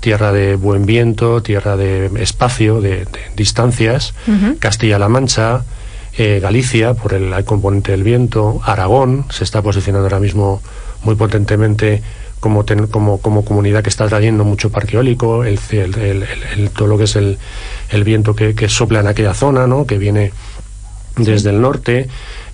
[0.00, 4.14] tierra de buen viento, tierra de espacio, de, distancias,
[4.58, 5.64] Castilla-La Mancha,
[6.16, 10.62] eh, Galicia, por el, componente del viento, Aragón, se está posicionando ahora mismo
[11.02, 12.02] muy potentemente
[12.40, 15.58] como, como, como comunidad que está trayendo mucho parque eólico, el,
[16.74, 17.36] todo lo que es el,
[18.02, 19.84] viento que, que, sopla en aquella zona, ¿no?
[19.84, 20.32] que viene
[21.18, 22.08] desde el norte.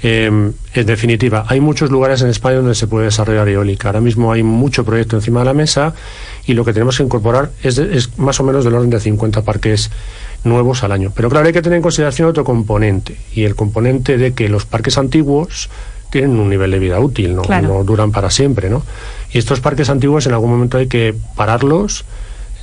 [0.06, 3.88] Em, en definitiva, hay muchos lugares en España donde se puede desarrollar eólica.
[3.88, 5.94] Ahora mismo hay mucho proyecto encima de la mesa
[6.44, 9.40] y lo que tenemos que incorporar es, es más o menos del orden de 50
[9.40, 9.90] parques
[10.44, 11.10] nuevos al año.
[11.16, 14.66] Pero claro, hay que tener en consideración otro componente y el componente de que los
[14.66, 15.70] parques antiguos
[16.10, 17.42] tienen un nivel de vida útil, ¿no?
[17.62, 18.82] no duran para siempre, ¿no?
[19.32, 22.04] Y estos parques antiguos en algún momento hay que pararlos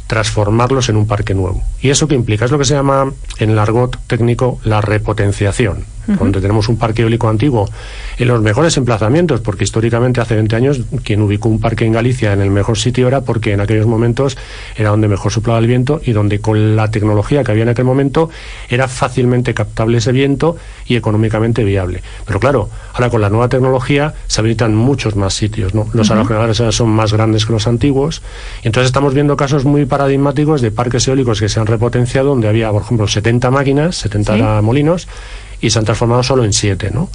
[0.05, 1.63] transformarlos en un parque nuevo.
[1.81, 2.45] ¿Y eso qué implica?
[2.45, 7.01] Es lo que se llama en el argot técnico la repotenciación donde tenemos un parque
[7.03, 7.69] eólico antiguo
[8.17, 12.33] en los mejores emplazamientos, porque históricamente hace 20 años quien ubicó un parque en Galicia
[12.33, 14.37] en el mejor sitio era porque en aquellos momentos
[14.75, 17.85] era donde mejor soplaba el viento y donde con la tecnología que había en aquel
[17.85, 18.29] momento
[18.69, 22.01] era fácilmente captable ese viento y económicamente viable.
[22.25, 25.87] Pero claro, ahora con la nueva tecnología se habilitan muchos más sitios, ¿no?
[25.93, 28.21] Los uh son más grandes que los antiguos
[28.63, 32.47] y entonces estamos viendo casos muy paradigmáticos de parques eólicos que se han repotenciado donde
[32.47, 35.07] había, por ejemplo, 70 máquinas, 70 molinos
[35.61, 37.09] y se han transformado solo en siete, ¿no?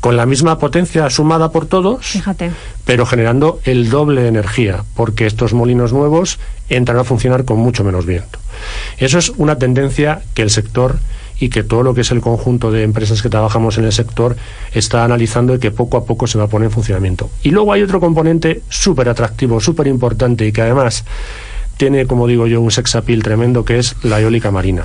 [0.00, 2.50] Con la misma potencia sumada por todos, Fíjate.
[2.84, 7.84] pero generando el doble de energía, porque estos molinos nuevos entran a funcionar con mucho
[7.84, 8.38] menos viento.
[8.98, 10.98] Eso es una tendencia que el sector
[11.38, 14.36] y que todo lo que es el conjunto de empresas que trabajamos en el sector
[14.72, 17.30] está analizando y que poco a poco se va a poner en funcionamiento.
[17.42, 21.04] Y luego hay otro componente súper atractivo, súper importante y que además
[21.78, 24.84] tiene, como digo yo, un sex appeal tremendo que es la eólica marina.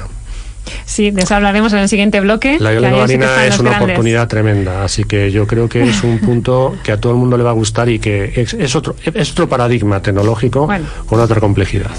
[0.86, 2.58] Sí, de eso hablaremos en el siguiente bloque.
[2.60, 6.92] La marina es una oportunidad tremenda, así que yo creo que es un punto que
[6.92, 10.02] a todo el mundo le va a gustar y que es, otro, es otro paradigma
[10.02, 10.68] tecnológico
[11.06, 11.92] con otra complejidad.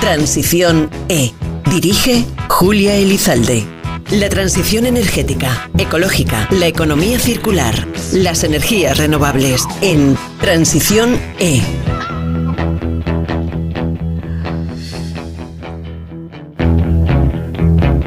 [0.00, 1.32] Transición E.
[1.70, 3.64] Dirige Julia Elizalde.
[4.10, 11.62] La transición energética, ecológica, la economía circular, las energías renovables en Transición E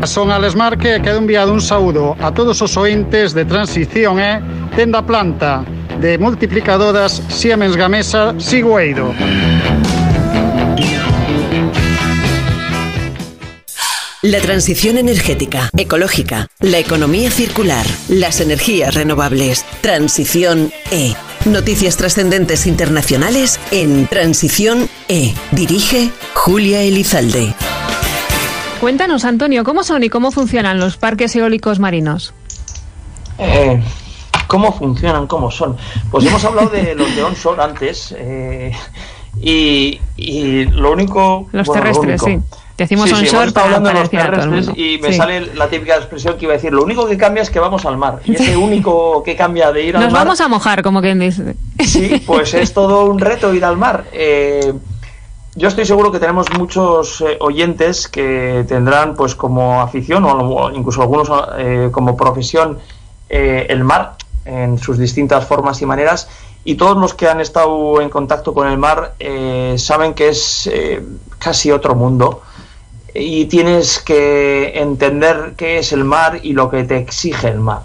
[0.06, 4.44] Son Alex Marque e quedo enviado un saúdo a todos os ointes de Transición E
[4.76, 5.64] tenda planta
[6.02, 9.16] de multiplicadoras Siemens Gamesa Sigüeiro.
[14.22, 19.66] La transición energética, ecológica, la economía circular, las energías renovables.
[19.82, 21.16] Transición E.
[21.46, 25.34] Noticias trascendentes internacionales en Transición E.
[25.52, 27.54] Dirige Julia Elizalde.
[28.84, 32.34] Cuéntanos, Antonio, ¿cómo son y cómo funcionan los parques eólicos marinos?
[33.38, 33.82] Eh,
[34.48, 35.26] ¿Cómo funcionan?
[35.26, 35.78] ¿Cómo son?
[36.12, 38.74] Pues hemos hablado de los de onshore antes eh,
[39.40, 41.48] y, lo único...
[41.54, 42.40] Los terrestres, sí.
[42.78, 46.54] Decimos onshore para, hablando de los terrestres y me sale la típica expresión que iba
[46.54, 48.20] a decir, lo único que cambia es que vamos al mar.
[48.26, 50.12] Y ese único que cambia de ir al mar...
[50.12, 51.56] Nos vamos a mojar, como quien dice.
[51.80, 54.04] Sí, pues es todo un reto ir al mar.
[54.12, 54.74] Eh,
[55.56, 61.02] yo estoy seguro que tenemos muchos eh, oyentes que tendrán pues como afición o incluso
[61.02, 62.80] algunos eh, como profesión
[63.30, 66.28] eh, el mar en sus distintas formas y maneras
[66.66, 69.16] y todos los que han estado en contacto con el mar
[69.78, 70.70] saben que es
[71.38, 72.42] casi otro mundo
[73.14, 77.82] y tienes que entender qué es el mar y lo que te exige el mar.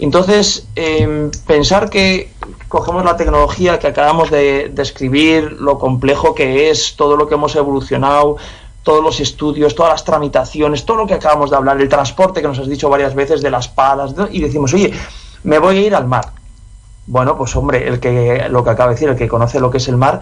[0.00, 2.30] Entonces, em, pensar que
[2.68, 7.56] cogemos la tecnología que acabamos de describir, lo complejo que es, todo lo que hemos
[7.56, 8.36] evolucionado,
[8.82, 12.48] todos los estudios, todas las tramitaciones, todo lo que acabamos de hablar, el transporte que
[12.48, 14.92] nos has dicho varias veces de las palas, y decimos, oye,
[15.42, 16.26] me voy a ir al mar.
[17.06, 19.78] Bueno, pues hombre, el que lo que acaba de decir, el que conoce lo que
[19.78, 20.20] es el mar,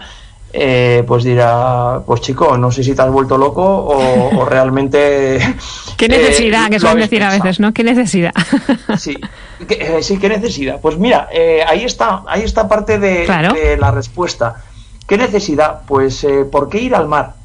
[0.53, 5.39] eh, pues dirá, pues chico, no sé si te has vuelto loco o, realmente...
[5.97, 6.67] ¿Qué necesidad?
[6.67, 7.73] Eh, que suelen decir a veces, ¿no?
[7.73, 8.33] ¿Qué necesidad?
[8.97, 9.17] sí,
[9.67, 10.79] eh, sí, ¿qué necesidad?
[10.81, 11.27] Pues mira,
[11.67, 14.63] ahí está, ahí está parte de, la respuesta.
[15.05, 15.81] ¿Qué necesidad?
[15.87, 17.35] Pues, ¿por qué ir al mar?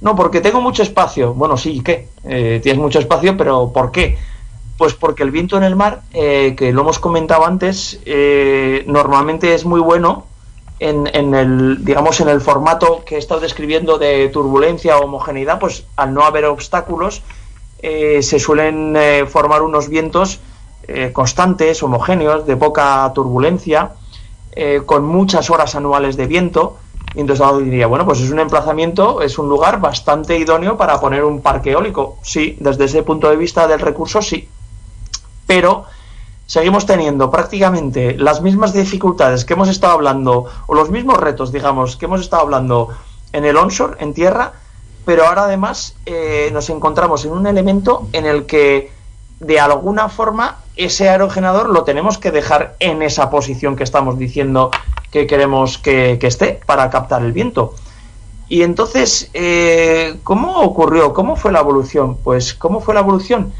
[0.00, 1.34] No, porque tengo mucho espacio.
[1.34, 2.08] Bueno, sí, ¿qué?
[2.22, 4.18] tienes mucho espacio, pero ¿por qué?
[4.76, 8.00] Pues porque el viento en el mar, que lo hemos comentado antes,
[8.86, 10.31] normalmente es muy bueno
[10.82, 16.12] en, el, digamos, en el formato que he estado describiendo de turbulencia homogeneidad, pues al
[16.12, 17.22] no haber obstáculos,
[17.78, 20.40] eh, se suelen eh, formar unos vientos
[20.88, 23.92] eh, constantes, homogéneos, de poca turbulencia,
[24.84, 26.76] con muchas horas anuales de viento.
[27.14, 31.24] Y entonces diría, bueno, pues es un emplazamiento, es un lugar bastante idóneo para poner
[31.24, 32.18] un parque eólico.
[32.22, 34.46] Sí, desde ese punto de vista del recurso, sí.
[35.46, 35.86] Pero
[36.52, 41.96] seguimos teniendo prácticamente las mismas dificultades que hemos estado hablando, o los mismos retos, digamos,
[41.96, 42.90] que hemos estado hablando
[43.32, 44.52] en el onshore, en tierra,
[45.06, 48.92] pero ahora además eh, nos encontramos en un elemento en el que
[49.40, 54.70] de alguna forma ese aerogenerador lo tenemos que dejar en esa posición que estamos diciendo
[55.10, 57.72] que queremos que, esté para captar el viento.
[58.50, 61.14] Y entonces, eh, ¿cómo ocurrió?
[61.14, 62.18] ¿Cómo fue la evolución?
[62.22, 63.54] Pues, ¿cómo fue la evolución?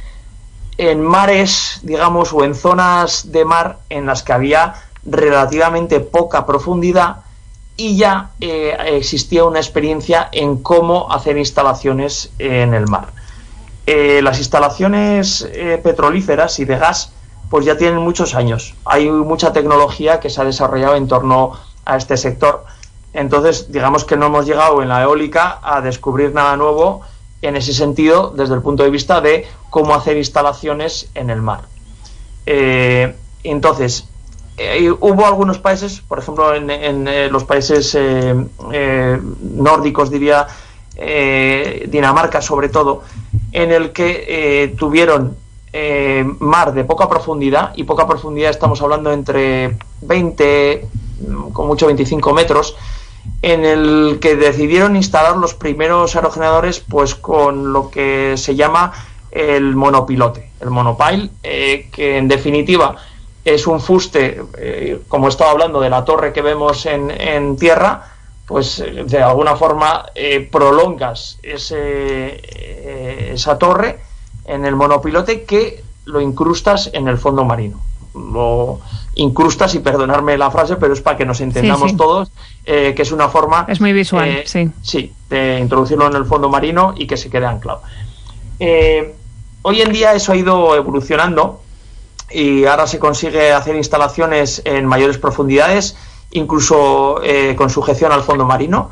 [0.90, 4.74] En mares, digamos, o en zonas de mar en las que había
[5.04, 7.18] relativamente poca profundidad
[7.76, 13.12] y ya eh, existía una experiencia en cómo hacer instalaciones en el mar.
[13.86, 17.12] Eh, las instalaciones eh, petrolíferas y de gas
[17.48, 18.74] pues ya tienen muchos años.
[18.84, 21.52] Hay mucha tecnología que se ha desarrollado en torno
[21.84, 22.64] a este sector.
[23.12, 27.02] Entonces, digamos que no hemos llegado en la eólica a descubrir nada nuevo
[27.42, 31.62] en ese sentido desde el punto de vista de cómo hacer instalaciones en el mar.
[32.46, 34.06] Eh, entonces,
[34.56, 37.96] eh, hubo algunos países, por ejemplo, en, eh, los países
[39.40, 40.46] nórdicos, diría
[41.88, 43.02] Dinamarca sobre todo,
[43.50, 45.36] en el que tuvieron
[46.38, 50.86] mar de poca profundidad, y poca profundidad estamos hablando entre 20,
[51.52, 52.76] con mucho 25 metros,
[53.42, 58.92] en el que decidieron instalar los primeros aerogeneradores pues con lo que se llama
[59.30, 62.96] el monopilote, el monopile, eh, que en definitiva
[63.44, 68.12] es un fuste, eh, como estaba hablando de la torre que vemos en, tierra,
[68.46, 70.06] pues eh, de alguna forma
[70.50, 73.98] prolongas ese, esa torre
[74.44, 77.80] en el monopilote que lo incrustas en el fondo marino.
[79.14, 82.30] Incrustas, y perdonarme la frase, pero es para que nos entendamos todos,
[82.64, 83.66] eh, que es una forma...
[83.68, 84.70] Es muy visual, eh, sí.
[84.82, 87.82] Sí, de introducirlo en el fondo marino y que se quede anclado.
[88.58, 89.14] Eh,
[89.62, 91.60] hoy en día eso ha ido evolucionando
[92.30, 95.96] y ahora se consigue hacer instalaciones en mayores profundidades,
[96.30, 97.20] incluso
[97.56, 98.90] con sujeción al fondo marino.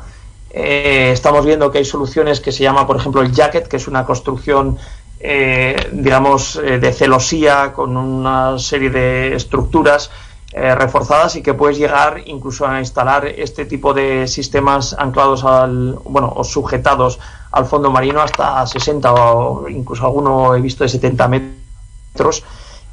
[0.51, 4.05] estamos viendo que hay soluciones que se llama, por ejemplo, el jacket, que es una
[4.05, 4.77] construcción
[5.23, 10.09] eh, digamos, eh, de celosía con una serie de estructuras
[10.51, 15.99] eh, reforzadas y que puedes llegar incluso a instalar este tipo de sistemas anclados al,
[16.05, 17.19] bueno, o sujetados
[17.51, 22.43] al fondo marino hasta 60 o incluso alguno he visto de 70 metros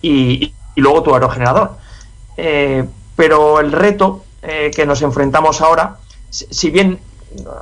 [0.02, 1.78] y, luego tu aerogenerador.
[3.16, 5.96] pero el reto que nos enfrentamos ahora,
[6.30, 7.00] si bien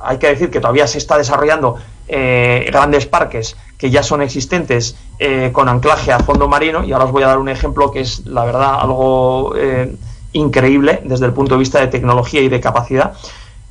[0.03, 5.51] hay que decir que todavía se está desarrollando grandes parques que ya son existentes eh,
[5.53, 8.25] con anclaje a fondo marino, y ahora os voy a dar un ejemplo que es,
[8.25, 9.95] la verdad, algo eh,
[10.33, 13.13] increíble desde el punto de vista de tecnología y de capacidad.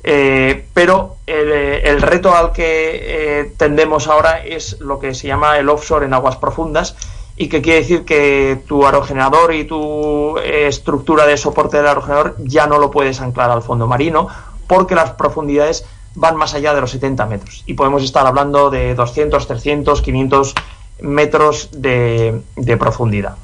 [0.03, 6.05] Eh, pero el, reto al que tendemos ahora es lo que se llama el offshore
[6.05, 6.95] en aguas profundas.
[7.39, 12.65] Y que quiere decir que tu aerogenerador y tu estructura de soporte del aerogenerador ya
[12.65, 14.27] no lo puedes anclar al fondo marino
[14.67, 18.95] porque las profundidades van más allá de los 70 metros y podemos estar hablando de
[18.95, 20.55] 200, 300, 500
[21.01, 22.41] metros de,
[22.79, 23.35] profundidad.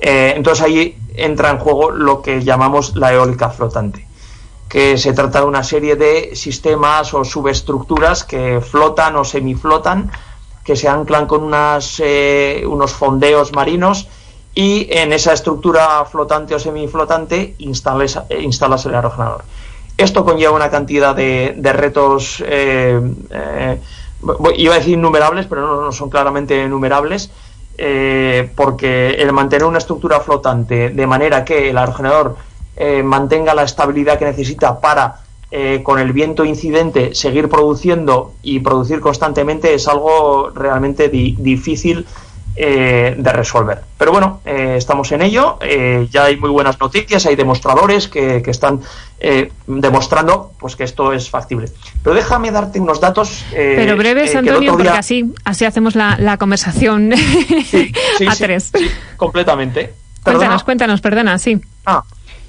[0.00, 4.06] Eh, entonces ahí entra en juego lo que llamamos la eólica flotante,
[4.68, 10.10] que se trata de una serie de sistemas o subestructuras que flotan o semiflotan,
[10.64, 14.08] que se anclan con unas, eh, unos fondeos marinos
[14.54, 19.44] y en esa estructura flotante o semiflotante instalas, instalas el aerogenerador.
[19.98, 23.00] Esto conlleva una cantidad de, retos, eh,
[23.32, 23.80] eh,
[24.56, 27.32] iba a decir innumerables, pero no, son claramente numerables,
[27.76, 32.36] eh, porque el mantener una estructura flotante de manera que el aerogenerador
[33.02, 35.16] mantenga la estabilidad que necesita para,
[35.82, 42.06] con el viento incidente, seguir produciendo y producir constantemente es algo realmente difícil
[42.60, 43.82] eh, de resolver.
[43.96, 48.42] Pero bueno, eh, estamos en ello, eh, ya hay muy buenas noticias, hay demostradores que,
[48.48, 48.80] están
[49.68, 51.68] demostrando pues que esto es factible.
[52.02, 53.44] Pero déjame darte unos datos.
[53.52, 57.12] Pero breves, Antonio, porque así, así hacemos la, conversación
[58.28, 58.72] a tres.
[59.16, 59.94] completamente.
[60.24, 61.60] Cuéntanos, cuéntanos, perdona, sí.
[61.86, 62.02] Ah,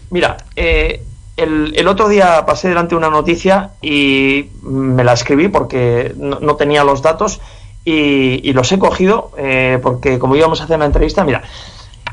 [0.09, 6.55] mira, el, el, otro día pasé delante una noticia y me la escribí porque no
[6.55, 7.39] tenía los datos
[7.91, 11.43] y, los he cogido eh, porque como íbamos a hacer una entrevista, mira,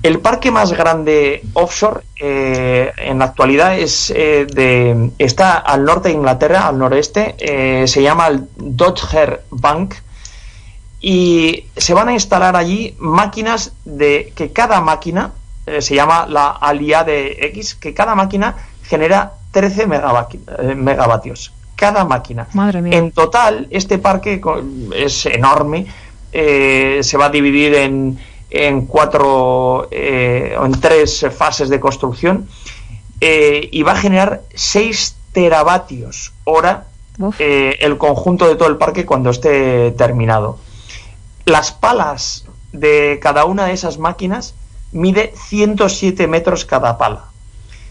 [0.03, 6.09] el parque más grande offshore eh, en la actualidad es eh, de está al norte
[6.09, 7.35] de Inglaterra, al noreste,
[7.87, 9.95] se llama el Dodger Bank
[11.01, 15.33] y se van a instalar allí máquinas de que cada máquina
[15.81, 22.49] se llama la Alia de X, que cada máquina genera 13 megavatios cada máquina.
[22.93, 24.41] En total, este parque
[24.95, 25.87] es enorme,
[26.33, 28.18] eh, se va a dividir en,
[28.51, 32.49] en cuatro eh, en tres fases de construcción
[33.20, 36.87] eh, y va a generar 6 teravatios hora
[37.39, 40.59] el conjunto de todo el parque cuando esté terminado.
[41.47, 44.55] Las palas de cada una de esas máquinas
[44.93, 47.27] mide 107 metros cada pala.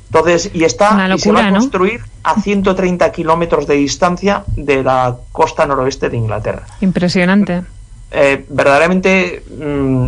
[0.08, 5.18] Entonces, y está y se va a construir a 130 kilómetros de distancia de la
[5.32, 6.66] costa noroeste de Inglaterra.
[6.82, 7.64] Impresionante.
[8.12, 10.08] Eh, verdaderamente mm,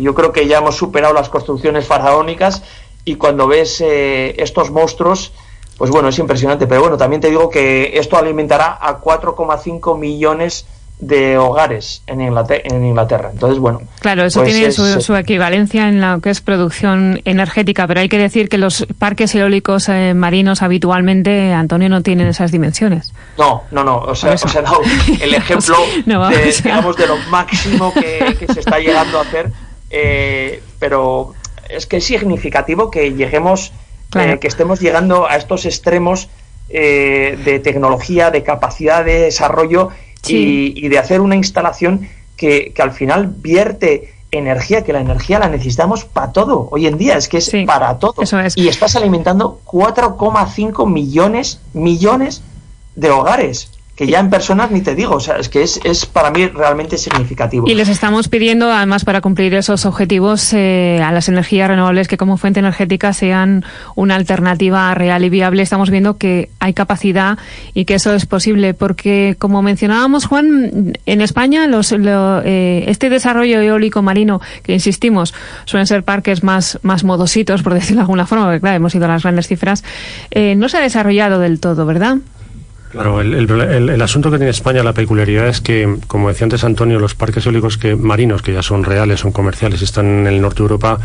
[0.00, 2.62] yo creo que ya hemos superado las construcciones faraónicas
[3.04, 5.32] y cuando ves eh, estos monstruos,
[5.76, 6.66] pues bueno, es impresionante.
[6.66, 13.30] Pero bueno, también te digo que esto alimentará a 4,5 millones de hogares en Inglaterra.
[13.32, 13.82] Entonces, bueno.
[14.00, 18.18] Claro, eso pues tiene su, equivalencia en lo que es producción energética, pero hay que
[18.18, 23.12] decir que los parques eólicos eh, marinos habitualmente, Antonio, no tienen esas dimensiones.
[23.36, 23.98] No, no, no.
[23.98, 24.80] O sea, os he dado
[25.20, 29.50] el ejemplo de, digamos, de lo máximo que, se está llegando a hacer,
[29.90, 31.34] eh, pero
[31.68, 33.72] es que es significativo que lleguemos,
[34.16, 36.28] eh, que estemos llegando a estos extremos
[36.70, 39.88] de tecnología, de capacidad de desarrollo
[40.26, 46.04] y, de hacer una instalación que, al final vierte energía, que la energía la necesitamos
[46.04, 46.68] para todo.
[46.70, 48.14] Hoy en día es que es para todo.
[48.56, 52.42] Y estás alimentando 4,5 millones, millones
[52.94, 56.06] de hogares que ya en personas ni te digo, o sea, es que es, es
[56.06, 57.68] para mí realmente significativo.
[57.68, 62.16] Y les estamos pidiendo, además, para cumplir esos objetivos, eh, a las energías renovables que
[62.16, 63.64] como fuente energética sean
[63.96, 65.62] una alternativa real y viable.
[65.62, 67.38] Estamos viendo que hay capacidad
[67.74, 73.60] y que eso es posible, porque como mencionábamos, Juan, en España los, eh, este desarrollo
[73.60, 75.34] eólico marino, que insistimos,
[75.64, 79.06] suelen ser parques más, más modositos, por decirlo de alguna forma, porque claro, hemos ido
[79.06, 79.82] a las grandes cifras,
[80.30, 82.18] eh, no se ha desarrollado del todo, ¿verdad?
[82.90, 87.14] Claro, el, asunto que tiene España, la peculiaridad es que, como decía antes Antonio, los
[87.14, 90.62] parques eólicos que, marinos, que ya son reales, son comerciales, están en el norte de
[90.62, 90.98] Europa,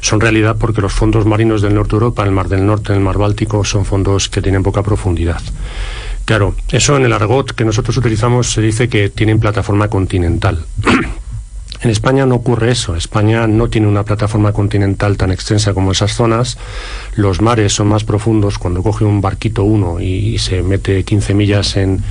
[0.00, 3.00] son realidad porque los fondos marinos del norte de Europa, el Mar del Norte, el
[3.00, 5.40] Mar Báltico, son fondos que tienen poca profundidad.
[6.24, 10.64] Claro, eso en el argot que nosotros utilizamos se dice que tienen plataforma continental.
[11.82, 12.94] En España no ocurre eso.
[12.94, 16.58] España no tiene una plataforma continental tan extensa como esas zonas.
[17.14, 21.76] Los mares son más profundos cuando coge un barquito uno y, se mete 15 millas
[21.76, 22.02] en,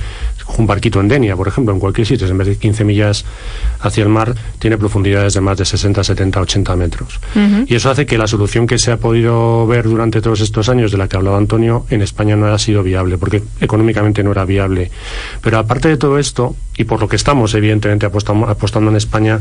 [0.58, 3.24] un barquito en Denia, por ejemplo, en cualquier sitio, en vez de 15 millas
[3.80, 7.20] hacia el mar, tiene profundidades de más de 60, 70, 80 metros.
[7.66, 10.92] Y eso hace que la solución que se ha podido ver durante todos estos años
[10.92, 14.44] de la que hablaba Antonio, en España no haya sido viable, porque económicamente no era
[14.44, 14.90] viable.
[15.40, 19.38] Pero aparte de todo esto, y por lo que estamos, evidentemente, apostando en España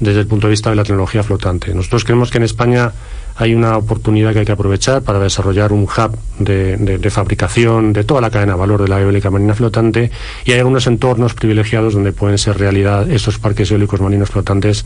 [0.00, 1.74] desde el punto de vista de la tecnología flotante.
[1.74, 2.92] Nosotros creemos que en España
[3.38, 8.20] hay una oportunidad que hay que aprovechar para desarrollar un hub de, fabricación de toda
[8.20, 10.10] la cadena de valor de la eólica marina flotante
[10.44, 14.84] y hay algunos entornos privilegiados donde pueden ser realidad estos parques eólicos marinos flotantes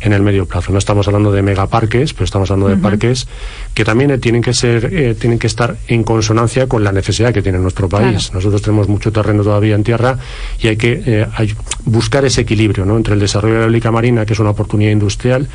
[0.00, 0.72] en el medio plazo.
[0.72, 3.28] No estamos hablando de megaparques, pero estamos hablando de parques
[3.72, 7.40] que también tienen que ser, eh, tienen que estar en consonancia con la necesidad que
[7.40, 8.32] tiene nuestro país.
[8.34, 10.18] Nosotros tenemos mucho terreno todavía en tierra
[10.60, 11.26] y hay que eh,
[11.84, 15.48] buscar ese equilibrio entre el desarrollo de la eólica marina, que es una oportunidad industrial,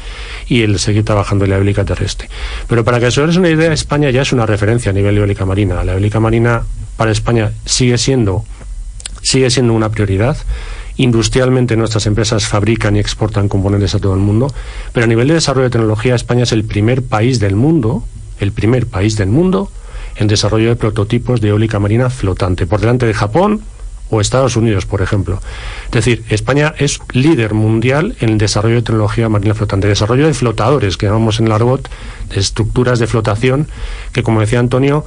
[0.47, 2.29] y el seguir trabajando en la eólica terrestre.
[2.67, 5.45] Pero para que os hagáis una idea, España ya es una referencia a nivel eólica
[5.45, 5.83] marina.
[5.83, 6.63] La eólica marina
[6.95, 8.43] para España sigue siendo,
[9.21, 10.37] sigue siendo una prioridad.
[10.97, 14.51] Industrialmente nuestras empresas fabrican y exportan componentes a todo el mundo,
[14.93, 18.03] pero a nivel de desarrollo de tecnología España es el primer país del mundo,
[18.39, 19.69] el primer país del mundo
[20.15, 23.61] en desarrollo de prototipos de eólica marina flotante, por delante de Japón,
[24.09, 25.41] o Estados Unidos, por ejemplo.
[25.85, 30.33] Es decir, España es líder mundial en el desarrollo de tecnología marina flotante, desarrollo de
[30.33, 31.89] flotadores, que llamamos en el argot,
[32.29, 33.67] de estructuras de flotación,
[34.13, 35.05] que como decía Antonio,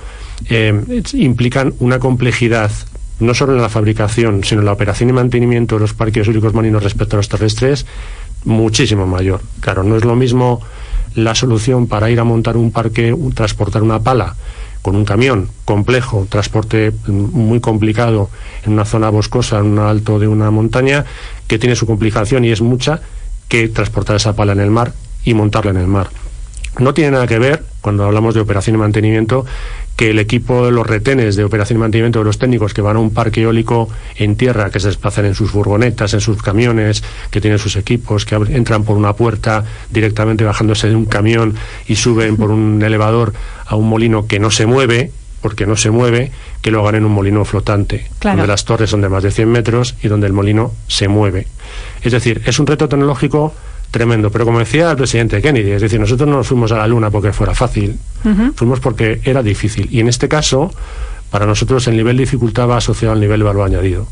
[0.48, 2.70] eh, implican una complejidad
[3.20, 6.54] no solo en la fabricación, sino en la operación y mantenimiento de los parques eólicos
[6.54, 7.86] marinos respecto a los terrestres,
[8.44, 9.42] muchísimo mayor.
[9.60, 10.62] Claro, no es lo mismo
[11.14, 14.36] la solución para ir a montar un parque, transportar una pala,
[14.82, 18.30] con un camión complejo, transporte muy complicado
[18.64, 21.04] en una zona boscosa, en un alto de una montaña,
[21.46, 23.00] que tiene su complicación y es mucha,
[23.48, 24.92] que transportar esa pala en el mar
[25.24, 26.08] y montarla en el mar.
[26.78, 29.44] No tiene nada que ver, cuando hablamos de operación y mantenimiento,
[29.96, 32.96] que el equipo de los retenes de operación y mantenimiento de los técnicos que van
[32.96, 37.02] a un parque eólico en tierra, que se desplazan en sus furgonetas, en sus camiones,
[37.30, 41.54] que tienen sus equipos, que entran por una puerta directamente bajándose de un camión
[41.86, 43.34] y suben por un elevador
[43.66, 45.12] a un molino que no se mueve,
[45.42, 49.00] porque no se mueve, que lo hagan en un molino flotante, donde las torres son
[49.00, 51.46] de más de 100 metros y donde el molino se mueve.
[52.02, 53.52] Es decir, es un reto tecnológico
[53.90, 54.30] tremendo.
[54.30, 57.10] Pero como decía el presidente Kennedy, es decir, nosotros no nos fuimos a la Luna
[57.10, 57.98] porque fuera fácil,
[58.54, 59.88] fuimos porque era difícil.
[59.90, 60.72] Y en este caso,
[61.30, 64.06] para nosotros el nivel de dificultad va asociado al nivel de valor añadido.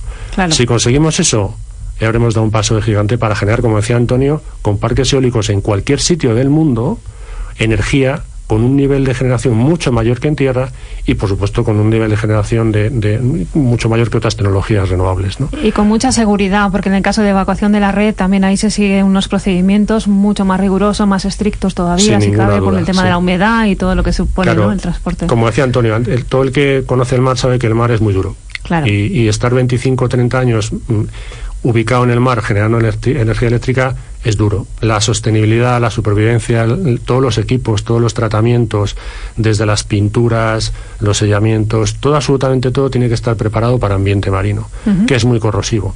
[0.51, 1.57] Si conseguimos eso,
[2.01, 5.51] ya habremos dado un paso de gigante para generar, como decía Antonio, con parques eólicos
[5.51, 6.99] en cualquier sitio del mundo,
[7.59, 10.71] energía con un nivel de generación mucho mayor que en tierra
[11.07, 13.21] y, por supuesto, con un nivel de generación de,
[13.53, 15.39] mucho mayor que otras tecnologías renovables.
[15.39, 15.51] ¿no?
[15.63, 18.57] Y con mucha seguridad, porque en el caso de evacuación de la red también ahí
[18.57, 23.05] se siguen unos procedimientos mucho más rigurosos, más estrictos todavía, si cabe, por el tema
[23.05, 25.27] de la humedad y todo lo que supone el transporte.
[25.27, 28.15] Como decía Antonio, todo el que conoce el mar sabe que el mar es muy
[28.15, 28.35] duro.
[28.85, 31.03] Y, y estar 25 o 30 años mm,
[31.63, 33.95] ubicado en el mar generando energía eléctrica
[34.25, 34.67] es duro.
[34.81, 36.67] La sostenibilidad, la supervivencia,
[37.05, 38.97] todos los equipos, todos los tratamientos,
[39.37, 44.69] desde las pinturas, los sellamientos, todo, absolutamente todo tiene que estar preparado para ambiente marino,
[45.07, 45.95] que es muy corrosivo.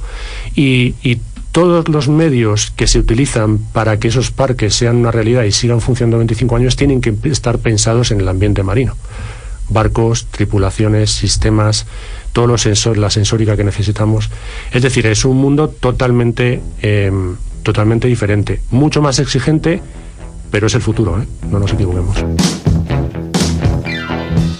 [0.55, 1.19] Y, y
[1.53, 5.81] todos los medios que se utilizan para que esos parques sean una realidad y sigan
[5.81, 8.95] funcionando 25 años tienen que estar pensados en el ambiente marino.
[9.69, 11.85] Barcos, tripulaciones, sistemas,
[12.31, 14.29] todos los sensores, la sensórica que necesitamos.
[14.71, 19.81] Es decir, es un mundo totalmente em, totalmente diferente, mucho más exigente,
[20.51, 21.27] pero es el futuro, ¿eh?
[21.49, 22.17] no nos equivoquemos.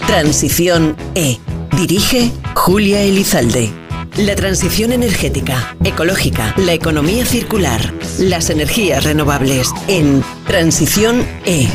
[0.06, 1.38] Transición E.
[1.76, 3.70] Dirige Julia Elizalde.
[4.16, 11.68] La transición energética, ecológica, la economía circular, las energías renovables en Transición E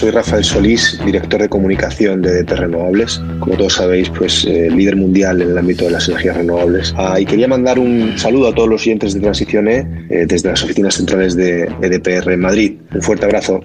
[0.00, 3.20] Soy Rafael Solís, director de comunicación de EDP Renovables.
[3.38, 6.94] Como todos sabéis, pues eh, líder mundial en el ámbito de las energías renovables.
[6.96, 10.48] Ah, y quería mandar un saludo a todos los oyentes de Transición E eh, desde
[10.48, 12.78] las oficinas centrales de EDPR en Madrid.
[12.94, 13.60] Un fuerte abrazo.